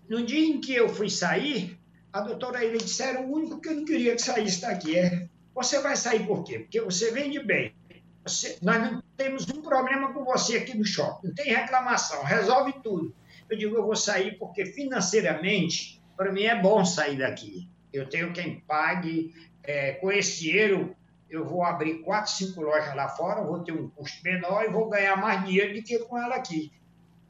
No 0.09 0.25
dia 0.25 0.39
em 0.39 0.59
que 0.59 0.73
eu 0.73 0.89
fui 0.89 1.09
sair, 1.09 1.79
a 2.11 2.21
doutora 2.21 2.63
ele 2.63 2.79
disseram 2.79 3.25
o 3.25 3.33
único 3.33 3.61
que 3.61 3.69
eu 3.69 3.75
não 3.75 3.85
queria 3.85 4.15
que 4.15 4.21
saísse 4.21 4.61
daqui 4.61 4.97
é 4.97 5.27
você 5.53 5.79
vai 5.81 5.95
sair 5.95 6.25
por 6.25 6.43
quê? 6.43 6.59
Porque 6.59 6.79
você 6.79 7.11
vende 7.11 7.39
bem. 7.43 7.75
Você, 8.23 8.57
nós 8.61 8.79
não 8.81 9.03
temos 9.17 9.47
um 9.49 9.61
problema 9.61 10.13
com 10.13 10.23
você 10.23 10.57
aqui 10.57 10.77
no 10.77 10.85
shopping. 10.85 11.27
Não 11.27 11.35
tem 11.35 11.53
reclamação, 11.53 12.23
resolve 12.23 12.73
tudo. 12.81 13.13
Eu 13.49 13.57
digo, 13.57 13.75
eu 13.75 13.83
vou 13.83 13.95
sair 13.95 14.37
porque 14.37 14.65
financeiramente, 14.65 16.01
para 16.15 16.31
mim 16.31 16.43
é 16.43 16.59
bom 16.59 16.85
sair 16.85 17.17
daqui. 17.17 17.67
Eu 17.91 18.07
tenho 18.07 18.31
quem 18.31 18.61
pague, 18.61 19.33
é, 19.63 19.93
com 19.93 20.11
esse 20.11 20.41
dinheiro 20.41 20.95
eu 21.29 21.45
vou 21.45 21.63
abrir 21.63 21.99
quatro, 21.99 22.31
cinco 22.31 22.61
lojas 22.61 22.95
lá 22.95 23.07
fora, 23.07 23.43
vou 23.43 23.59
ter 23.59 23.71
um 23.71 23.89
custo 23.89 24.23
menor 24.23 24.63
e 24.63 24.69
vou 24.69 24.89
ganhar 24.89 25.15
mais 25.15 25.45
dinheiro 25.45 25.75
do 25.75 25.83
que 25.83 25.99
com 25.99 26.17
ela 26.17 26.35
aqui. 26.35 26.71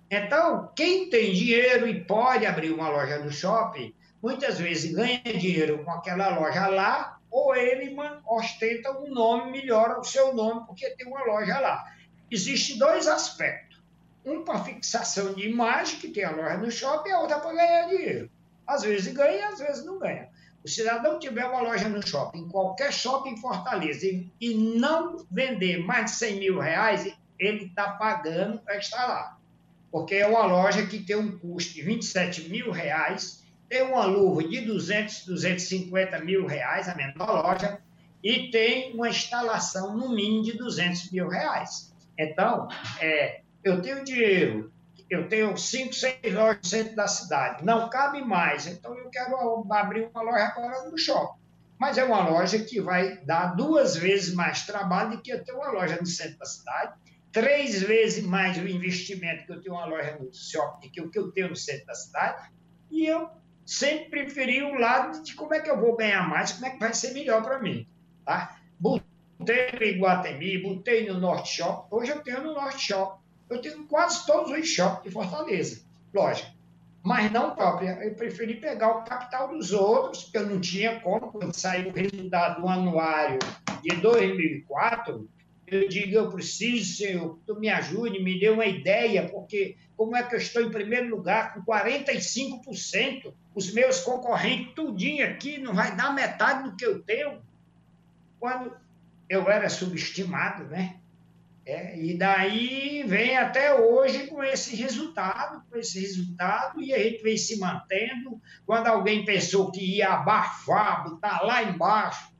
Então, 0.10 0.72
quem 0.76 1.10
tem 1.10 1.34
dinheiro 1.34 1.88
e 1.88 2.04
pode 2.04 2.46
abrir 2.46 2.72
uma 2.72 2.90
loja 2.90 3.20
no 3.20 3.32
shopping, 3.32 3.94
muitas 4.22 4.58
vezes 4.58 4.96
ganha 4.96 5.22
dinheiro 5.22 5.84
com 5.84 5.92
aquela 5.92 6.30
loja 6.40 6.68
lá, 6.68 7.20
ou 7.30 7.56
ele 7.56 7.96
ostenta 8.26 8.92
um 8.92 9.14
nome, 9.14 9.52
melhora 9.52 10.00
o 10.00 10.04
seu 10.04 10.34
nome, 10.34 10.66
porque 10.66 10.90
tem 10.92 11.06
uma 11.06 11.24
loja 11.26 11.60
lá. 11.60 11.86
Existem 12.32 12.78
dois 12.78 13.08
aspectos. 13.08 13.80
Um 14.26 14.44
para 14.44 14.64
fixação 14.64 15.34
de 15.34 15.48
imagem, 15.48 16.00
que 16.00 16.10
tem 16.10 16.24
a 16.24 16.32
loja 16.32 16.58
no 16.58 16.72
shopping, 16.72 17.10
e 17.10 17.12
a 17.12 17.20
outra 17.20 17.40
para 17.40 17.54
ganhar 17.54 17.88
dinheiro. 17.88 18.32
Às 18.66 18.84
vezes 18.84 19.14
ganha, 19.14 19.50
às 19.50 19.60
vezes 19.60 19.86
não 19.86 20.00
ganha 20.00 20.30
o 20.70 20.72
cidadão 20.72 21.18
tiver 21.18 21.46
uma 21.46 21.62
loja 21.62 21.90
no 21.90 22.06
shopping, 22.06 22.48
qualquer 22.48 22.94
shopping 22.94 23.32
em 23.32 23.38
Fortaleza, 23.38 24.06
e, 24.06 24.32
e 24.40 24.54
não 24.54 25.26
vender 25.32 25.80
mais 25.80 26.06
de 26.06 26.12
100 26.12 26.40
mil 26.40 26.60
reais, 26.60 27.12
ele 27.40 27.66
está 27.66 27.94
pagando 27.94 28.60
para 28.60 28.78
estar 28.78 29.08
lá. 29.08 29.38
Porque 29.92 30.14
é 30.16 30.28
uma 30.28 30.46
loja 30.46 30.86
que 30.86 31.00
tem 31.00 31.16
um 31.16 31.40
custo 31.40 31.74
de 31.74 31.82
27 31.82 32.50
mil 32.50 32.72
reais, 32.72 33.44
tem 33.68 33.82
uma 33.82 34.06
luva 34.06 34.48
de 34.48 34.62
200, 34.62 35.26
250 35.26 36.20
mil 36.20 36.46
reais, 36.46 36.88
a 36.88 36.94
menor 36.94 37.44
loja, 37.44 37.80
e 38.24 38.52
tem 38.52 38.94
uma 38.94 39.10
instalação 39.10 39.98
no 39.98 40.10
mínimo 40.10 40.44
de 40.44 40.54
200 40.56 41.12
mil 41.12 41.28
reais. 41.28 41.92
Então, 42.16 42.68
é, 43.00 43.42
eu 43.64 43.82
tenho 43.82 44.04
dinheiro 44.04 44.72
eu 45.10 45.28
tenho 45.28 45.58
cinco, 45.58 45.94
seis 45.94 46.34
lojas 46.34 46.58
no 46.58 46.70
centro 46.70 46.96
da 46.96 47.08
cidade, 47.08 47.66
não 47.66 47.90
cabe 47.90 48.24
mais, 48.24 48.68
então 48.68 48.96
eu 48.98 49.10
quero 49.10 49.66
abrir 49.72 50.08
uma 50.08 50.22
loja 50.22 50.46
agora 50.46 50.90
no 50.90 50.98
shopping. 50.98 51.40
mas 51.80 51.98
é 51.98 52.04
uma 52.04 52.30
loja 52.30 52.60
que 52.60 52.80
vai 52.80 53.18
dar 53.26 53.56
duas 53.56 53.96
vezes 53.96 54.34
mais 54.34 54.66
trabalho 54.66 55.12
do 55.12 55.22
que 55.22 55.32
eu 55.32 55.44
ter 55.44 55.54
uma 55.54 55.72
loja 55.72 55.98
no 56.00 56.06
centro 56.06 56.38
da 56.38 56.46
cidade, 56.46 56.94
três 57.32 57.82
vezes 57.82 58.24
mais 58.24 58.58
o 58.58 58.68
investimento 58.68 59.46
que 59.46 59.52
eu 59.52 59.62
tenho 59.62 59.76
uma 59.76 59.86
loja 59.86 60.18
no 60.20 60.34
shopping 60.34 60.90
que 60.90 61.02
o 61.02 61.10
que 61.10 61.18
eu 61.18 61.32
tenho 61.32 61.50
no 61.50 61.56
centro 61.56 61.86
da 61.88 61.96
cidade, 61.96 62.52
e 62.92 63.06
eu 63.06 63.30
sempre 63.66 64.10
preferi 64.10 64.64
o 64.64 64.80
lado 64.80 65.24
de 65.24 65.34
como 65.36 65.54
é 65.54 65.60
que 65.60 65.70
eu 65.70 65.80
vou 65.80 65.96
ganhar 65.96 66.28
mais, 66.28 66.52
como 66.52 66.66
é 66.66 66.72
que 66.72 66.80
vai 66.80 66.94
ser 66.94 67.14
melhor 67.14 67.44
para 67.44 67.60
mim. 67.60 67.88
Tá? 68.26 68.60
Botei 68.80 69.72
no 69.74 69.84
Iguatemi, 69.84 70.58
botei 70.58 71.08
no 71.08 71.20
Norte 71.20 71.50
Shop, 71.58 71.88
hoje 71.92 72.12
eu 72.12 72.22
tenho 72.22 72.44
no 72.44 72.54
Norte 72.54 72.88
Shop. 72.88 73.19
Eu 73.50 73.62
tenho 73.62 73.86
quase 73.86 74.26
todos 74.26 74.52
os 74.52 74.68
shoppings 74.68 75.04
de 75.04 75.12
Fortaleza, 75.12 75.82
lógico 76.14 76.60
mas 77.04 77.32
não 77.32 77.56
própria. 77.56 77.98
Eu 78.04 78.14
preferi 78.14 78.56
pegar 78.56 78.90
o 78.90 79.04
capital 79.04 79.48
dos 79.48 79.72
outros, 79.72 80.24
porque 80.24 80.38
eu 80.38 80.48
não 80.48 80.60
tinha 80.60 81.00
como, 81.00 81.32
quando 81.32 81.54
saiu 81.54 81.90
o 81.90 81.94
resultado 81.94 82.62
do 82.62 82.68
anuário 82.68 83.40
de 83.82 83.96
2004, 83.96 85.30
eu 85.68 85.88
digo, 85.88 86.16
eu 86.16 86.30
preciso, 86.30 86.98
Senhor, 86.98 87.36
que 87.36 87.42
tu 87.46 87.60
me 87.60 87.70
ajude, 87.70 88.22
me 88.24 88.40
dê 88.40 88.50
uma 88.50 88.66
ideia, 88.66 89.30
porque 89.30 89.78
como 89.96 90.16
é 90.16 90.24
que 90.24 90.34
eu 90.34 90.40
estou 90.40 90.64
em 90.64 90.72
primeiro 90.72 91.10
lugar 91.10 91.54
com 91.54 91.62
45%, 91.64 93.34
os 93.54 93.72
meus 93.72 94.00
concorrentes 94.00 94.74
tudinho 94.74 95.26
aqui 95.26 95.60
não 95.60 95.74
vai 95.74 95.96
dar 95.96 96.14
metade 96.14 96.70
do 96.70 96.76
que 96.76 96.86
eu 96.86 97.02
tenho, 97.04 97.40
quando 98.40 98.76
eu 99.30 99.50
era 99.50 99.70
subestimado, 99.70 100.64
né? 100.66 100.99
É, 101.70 101.96
e 101.96 102.18
daí 102.18 103.04
vem 103.04 103.38
até 103.38 103.80
hoje 103.80 104.26
com 104.26 104.44
esse 104.44 104.76
resultado, 104.76 105.64
com 105.70 105.78
esse 105.78 106.00
resultado, 106.00 106.82
e 106.82 106.92
a 106.92 106.98
gente 106.98 107.22
vem 107.22 107.38
se 107.38 107.60
mantendo. 107.60 108.42
Quando 108.66 108.88
alguém 108.88 109.24
pensou 109.24 109.72
que 109.72 109.98
ia 109.98 110.14
abafar, 110.14 111.08
botar 111.08 111.44
lá 111.44 111.62
embaixo, 111.62 112.34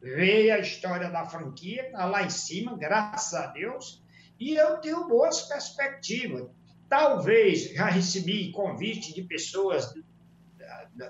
veio 0.00 0.54
a 0.54 0.60
história 0.60 1.10
da 1.10 1.26
franquia, 1.26 1.86
está 1.86 2.04
lá 2.04 2.22
em 2.22 2.30
cima, 2.30 2.78
graças 2.78 3.34
a 3.34 3.48
Deus, 3.48 4.04
e 4.38 4.54
eu 4.54 4.76
tenho 4.76 5.08
boas 5.08 5.42
perspectivas. 5.48 6.48
Talvez 6.88 7.72
já 7.72 7.86
recebi 7.86 8.52
convite 8.52 9.12
de 9.12 9.22
pessoas 9.24 9.92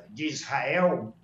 de 0.09 0.27
Israel, 0.29 1.15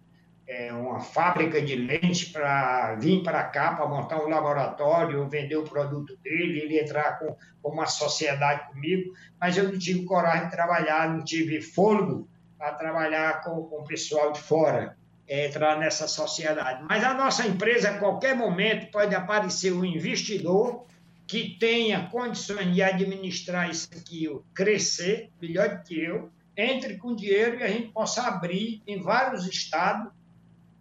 é, 0.47 0.73
uma 0.73 1.01
fábrica 1.01 1.61
de 1.61 1.75
lente 1.75 2.31
para 2.31 2.95
vir 2.95 3.23
para 3.23 3.43
cá, 3.45 3.75
para 3.75 3.87
montar 3.87 4.25
um 4.25 4.29
laboratório, 4.29 5.29
vender 5.29 5.57
o 5.57 5.65
produto 5.65 6.17
dele, 6.23 6.61
ele 6.61 6.79
entrar 6.79 7.19
com, 7.19 7.37
com 7.61 7.71
uma 7.71 7.87
sociedade 7.87 8.69
comigo, 8.69 9.13
mas 9.41 9.57
eu 9.57 9.65
não 9.65 9.79
tive 9.79 10.05
coragem 10.05 10.45
de 10.45 10.53
trabalhar, 10.53 11.11
não 11.11 11.25
tive 11.25 11.61
fôlego 11.61 12.29
para 12.57 12.73
trabalhar 12.75 13.43
com, 13.43 13.65
com 13.65 13.81
o 13.81 13.85
pessoal 13.85 14.33
de 14.33 14.41
fora, 14.41 14.97
é, 15.29 15.47
entrar 15.47 15.79
nessa 15.79 16.07
sociedade. 16.07 16.85
Mas 16.89 17.03
a 17.03 17.13
nossa 17.13 17.47
empresa, 17.47 17.91
a 17.91 17.99
qualquer 17.99 18.37
momento, 18.37 18.91
pode 18.93 19.15
aparecer 19.15 19.73
um 19.73 19.85
investidor 19.85 20.87
que 21.27 21.57
tenha 21.59 22.09
condições 22.09 22.73
de 22.73 22.81
administrar 22.81 23.69
isso 23.69 23.89
aqui, 23.93 24.29
crescer 24.55 25.29
melhor 25.43 25.71
do 25.71 25.83
que 25.83 26.01
eu, 26.01 26.31
entre 26.57 26.97
com 26.97 27.17
dinheiro 27.17 27.59
e 27.59 27.63
a 27.65 27.69
gente 27.69 27.89
possa 27.89 28.23
abrir 28.23 28.81
em 28.87 29.03
vários 29.03 29.45
estados 29.47 30.13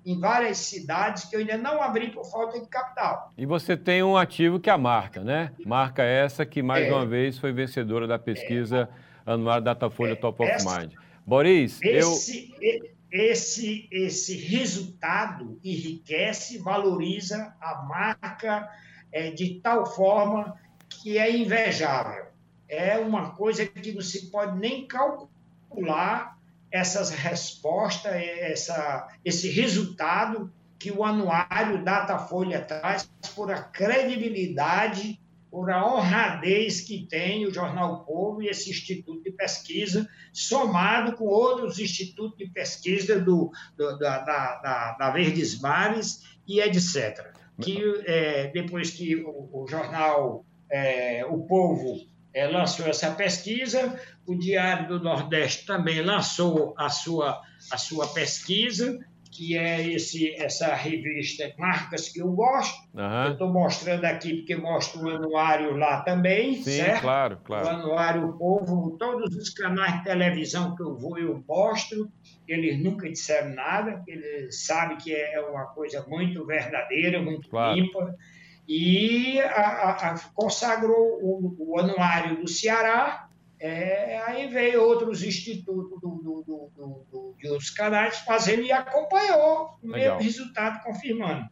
em 0.05 0.19
várias 0.19 0.59
cidades 0.59 1.25
que 1.25 1.35
eu 1.35 1.39
ainda 1.39 1.57
não 1.57 1.81
abri 1.81 2.11
por 2.11 2.23
falta 2.25 2.59
de 2.59 2.67
capital. 2.67 3.33
E 3.35 3.45
você 3.45 3.75
tem 3.75 4.03
um 4.03 4.15
ativo 4.15 4.59
que 4.59 4.69
é 4.69 4.73
a 4.73 4.77
marca, 4.77 5.23
né? 5.23 5.51
Marca 5.65 6.03
essa 6.03 6.45
que 6.45 6.61
mais 6.61 6.85
é, 6.85 6.93
uma 6.93 7.05
vez 7.05 7.39
foi 7.39 7.51
vencedora 7.51 8.05
da 8.05 8.19
pesquisa 8.19 8.87
é, 9.25 9.31
anual 9.31 9.59
Datafolha 9.59 10.11
é, 10.11 10.15
Top 10.15 10.43
of 10.43 10.51
Mind. 10.63 10.93
Boris, 11.25 11.81
esse, 11.81 12.53
eu... 12.61 12.89
esse, 13.11 13.87
esse 13.91 14.37
resultado 14.37 15.59
enriquece, 15.63 16.59
valoriza 16.59 17.55
a 17.59 17.81
marca 17.83 18.69
é, 19.11 19.31
de 19.31 19.55
tal 19.55 19.87
forma 19.87 20.55
que 20.87 21.17
é 21.17 21.35
invejável. 21.35 22.25
É 22.67 22.99
uma 22.99 23.31
coisa 23.31 23.65
que 23.65 23.91
não 23.91 24.01
se 24.01 24.29
pode 24.29 24.59
nem 24.59 24.87
calcular 24.87 26.34
essas 26.75 27.09
respostas, 27.09 28.13
essa, 28.13 29.07
esse 29.23 29.49
resultado 29.49 30.51
que 30.77 30.91
o 30.91 31.05
anuário 31.05 31.85
Datafolha 31.85 32.61
traz 32.61 33.09
por 33.33 33.49
a 33.49 33.63
credibilidade, 33.63 35.17
por 35.49 35.71
a 35.71 35.87
honradez 35.87 36.81
que 36.81 37.07
tem 37.09 37.45
o 37.45 37.53
Jornal 37.53 38.03
Povo 38.03 38.41
e 38.41 38.49
esse 38.49 38.69
Instituto 38.69 39.23
de 39.23 39.31
Pesquisa, 39.31 40.05
somado 40.33 41.15
com 41.15 41.23
outros 41.23 41.79
institutos 41.79 42.37
de 42.37 42.49
pesquisa 42.49 43.21
do, 43.21 43.49
do 43.77 43.97
da, 43.97 44.19
da, 44.19 44.95
da, 44.99 45.11
Verdes 45.11 45.61
Mares 45.61 46.23
e 46.45 46.59
etc. 46.59 47.33
Que 47.61 47.79
é, 48.05 48.47
depois 48.49 48.89
que 48.89 49.15
o, 49.15 49.63
o 49.63 49.65
jornal 49.65 50.45
é, 50.69 51.25
O 51.25 51.47
Povo 51.47 52.05
é, 52.35 52.45
lançou 52.47 52.85
essa 52.85 53.11
pesquisa, 53.11 53.97
o 54.27 54.35
Diário 54.35 54.89
do 54.89 54.99
Nordeste 54.99 55.65
também 55.65 56.01
lançou 56.01 56.75
a 56.77 56.89
sua, 56.89 57.41
a 57.71 57.77
sua 57.77 58.07
pesquisa, 58.07 58.99
que 59.31 59.57
é 59.57 59.89
esse, 59.89 60.33
essa 60.35 60.73
revista 60.75 61.53
Marcas 61.57 62.09
que 62.09 62.19
eu 62.21 62.31
gosto. 62.33 62.75
Uhum. 62.93 63.23
Eu 63.25 63.31
estou 63.31 63.53
mostrando 63.53 64.03
aqui 64.03 64.35
porque 64.35 64.55
mostra 64.55 65.01
o 65.01 65.09
anuário 65.09 65.77
lá 65.77 66.01
também, 66.01 66.55
Sim, 66.55 66.71
certo? 66.71 67.01
claro, 67.01 67.39
claro. 67.43 67.65
O 67.65 67.69
anuário 67.69 68.27
o 68.27 68.37
Povo, 68.37 68.97
todos 68.97 69.33
os 69.35 69.49
canais 69.49 69.97
de 69.99 70.03
televisão 70.03 70.75
que 70.75 70.83
eu 70.83 70.97
vou, 70.97 71.17
eu 71.17 71.41
mostro. 71.47 72.09
Eles 72.47 72.81
nunca 72.83 73.09
disseram 73.09 73.55
nada, 73.55 74.03
eles 74.07 74.65
sabem 74.65 74.97
que 74.97 75.13
é 75.13 75.39
uma 75.39 75.65
coisa 75.67 76.05
muito 76.07 76.45
verdadeira, 76.45 77.21
muito 77.21 77.49
claro. 77.49 77.79
limpa 77.79 78.15
e 78.67 79.39
a, 79.39 79.91
a, 79.91 80.19
consagrou 80.33 81.19
o, 81.21 81.55
o, 81.59 81.79
anuário 81.79 82.41
do 82.41 82.47
Ceará, 82.47 83.29
é, 83.59 84.21
aí 84.25 84.47
veio 84.47 84.83
outros 84.83 85.23
institutos 85.23 86.01
do, 86.01 86.43
do, 86.45 86.71
do, 86.75 87.35
de 87.37 87.47
outros 87.47 87.69
canais 87.69 88.17
fazendo 88.19 88.63
e 88.63 88.71
acompanhou 88.71 89.77
o 89.81 89.87
mesmo 89.87 90.19
resultado 90.19 90.83
confirmando. 90.83 91.47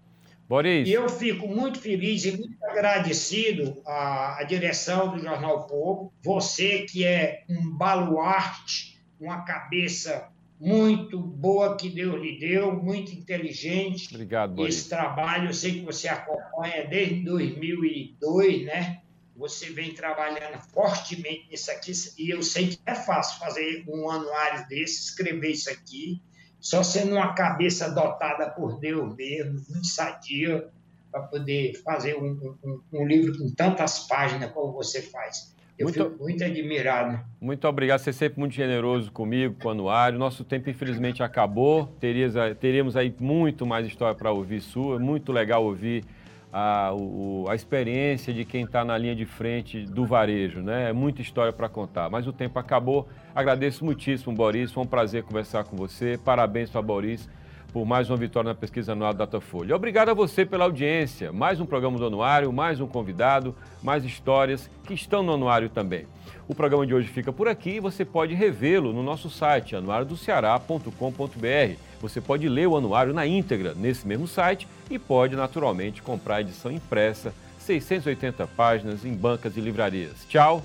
Boris. 0.48 0.88
E 0.88 0.92
eu 0.92 1.08
fico 1.08 1.48
muito 1.48 1.80
feliz 1.80 2.26
e 2.26 2.38
muito 2.38 2.64
agradecido 2.66 3.82
à, 3.86 4.40
à 4.40 4.44
direção 4.44 5.16
do 5.16 5.20
Jornal 5.20 5.66
Povo, 5.68 6.14
você 6.22 6.80
que 6.80 7.06
é 7.06 7.44
um 7.50 7.72
baluarte, 7.76 9.02
uma 9.20 9.44
cabeça 9.44 10.33
muito 10.64 11.20
boa 11.20 11.76
que 11.76 11.90
Deus 11.90 12.22
lhe 12.22 12.40
deu, 12.40 12.72
muito 12.72 13.12
inteligente. 13.12 14.08
Obrigado, 14.10 14.56
Boris. 14.56 14.78
Esse 14.78 14.90
trabalho, 14.90 15.50
eu 15.50 15.54
sei 15.54 15.74
que 15.74 15.82
você 15.82 16.08
acompanha 16.08 16.88
desde 16.88 17.22
2002, 17.26 18.66
né? 18.66 19.02
Você 19.36 19.72
vem 19.72 19.94
trabalhando 19.94 20.58
fortemente 20.74 21.50
nisso 21.52 21.70
aqui, 21.70 21.92
e 22.18 22.30
eu 22.30 22.42
sei 22.42 22.70
que 22.70 22.80
é 22.86 22.96
fácil 22.96 23.40
fazer 23.40 23.84
um 23.90 24.10
anuário 24.10 24.66
desse, 24.70 25.02
escrever 25.02 25.52
isso 25.52 25.70
aqui, 25.70 26.22
só 26.62 26.82
sendo 26.82 27.16
uma 27.16 27.34
cabeça 27.34 27.90
dotada 27.90 28.50
por 28.50 28.80
Deus 28.80 29.14
mesmo, 29.18 29.62
muito 29.70 29.88
sadia, 29.88 30.70
para 31.12 31.24
poder 31.24 31.74
fazer 31.84 32.16
um, 32.16 32.58
um, 32.64 32.82
um 32.94 33.06
livro 33.06 33.38
com 33.38 33.50
tantas 33.54 34.08
páginas 34.08 34.52
como 34.52 34.72
você 34.72 35.02
faz. 35.02 35.54
Eu 35.78 35.86
muito, 35.86 36.04
fico 36.04 36.24
muito 36.24 36.44
admirado. 36.44 37.20
Muito 37.42 37.68
obrigado, 37.68 38.00
você 38.00 38.12
é 38.12 38.14
sempre 38.14 38.40
muito 38.40 38.54
generoso 38.54 39.12
comigo, 39.12 39.56
com 39.60 39.70
o 39.70 39.72
anuário. 39.72 40.20
Nosso 40.20 40.44
tempo, 40.44 40.70
infelizmente, 40.70 41.24
acabou. 41.24 41.88
Terias, 42.00 42.36
teríamos 42.60 42.96
aí 42.96 43.14
muito 43.20 43.66
mais 43.66 43.88
história 43.88 44.16
para 44.16 44.32
ouvir 44.32 44.62
sua. 44.62 45.00
Muito 45.00 45.32
legal 45.32 45.64
ouvir 45.64 46.04
a, 46.52 46.94
o, 46.94 47.46
a 47.50 47.56
experiência 47.56 48.32
de 48.32 48.46
quem 48.46 48.66
está 48.66 48.86
na 48.86 48.96
linha 48.98 49.16
de 49.16 49.26
frente 49.26 49.84
do 49.86 50.06
varejo, 50.06 50.62
né? 50.62 50.90
É 50.90 50.94
muita 50.94 51.22
história 51.22 51.52
para 51.52 51.68
contar. 51.68 52.10
Mas 52.10 52.28
o 52.28 52.34
tempo 52.34 52.60
acabou. 52.60 53.10
Agradeço 53.34 53.84
muitíssimo, 53.84 54.36
Boris. 54.36 54.72
Foi 54.72 54.84
um 54.84 54.88
prazer 54.88 55.24
conversar 55.24 55.64
com 55.64 55.76
você. 55.76 56.20
Parabéns 56.24 56.70
para 56.70 56.82
Boris 56.84 57.28
por 57.74 57.86
mais 57.86 58.08
uma 58.08 58.16
vitória 58.16 58.50
na 58.50 58.56
pesquisa 58.56 58.92
anual 58.92 59.16
Datafolha. 59.16 59.76
Obrigado 59.76 60.10
a 60.10 60.14
você 60.14 60.46
pela 60.46 60.66
audiência. 60.66 61.34
Mais 61.34 61.60
um 61.60 61.66
programa 61.66 61.98
do 61.98 62.06
Anuário, 62.06 62.54
mais 62.54 62.80
um 62.80 62.86
convidado, 62.86 63.56
mais 63.82 64.06
histórias 64.06 64.70
que 64.86 64.94
estão 64.94 65.24
no 65.24 65.34
Anuário 65.34 65.70
também. 65.70 66.06
O 66.48 66.54
programa 66.54 66.86
de 66.86 66.94
hoje 66.94 67.08
fica 67.08 67.34
por 67.34 67.48
aqui 67.48 67.72
e 67.72 67.80
você 67.80 68.06
pode 68.06 68.36
revê-lo 68.36 68.94
no 68.94 69.02
nosso 69.02 69.28
site 69.28 69.76
anuariodoceará.com.br. 69.76 71.78
Você 72.00 72.22
pode 72.22 72.48
ler 72.48 72.68
o 72.68 72.78
anuário 72.78 73.14
na 73.14 73.26
íntegra 73.26 73.74
nesse 73.74 74.08
mesmo 74.08 74.28
site 74.28 74.68
e 74.90 75.00
pode 75.00 75.36
naturalmente 75.36 76.02
comprar 76.02 76.36
a 76.36 76.42
edição 76.42 76.72
impressa, 76.72 77.34
680 77.58 78.46
páginas 78.48 79.04
em 79.04 79.14
bancas 79.14 79.58
e 79.58 79.62
livrarias. 79.62 80.26
Tchau 80.28 80.62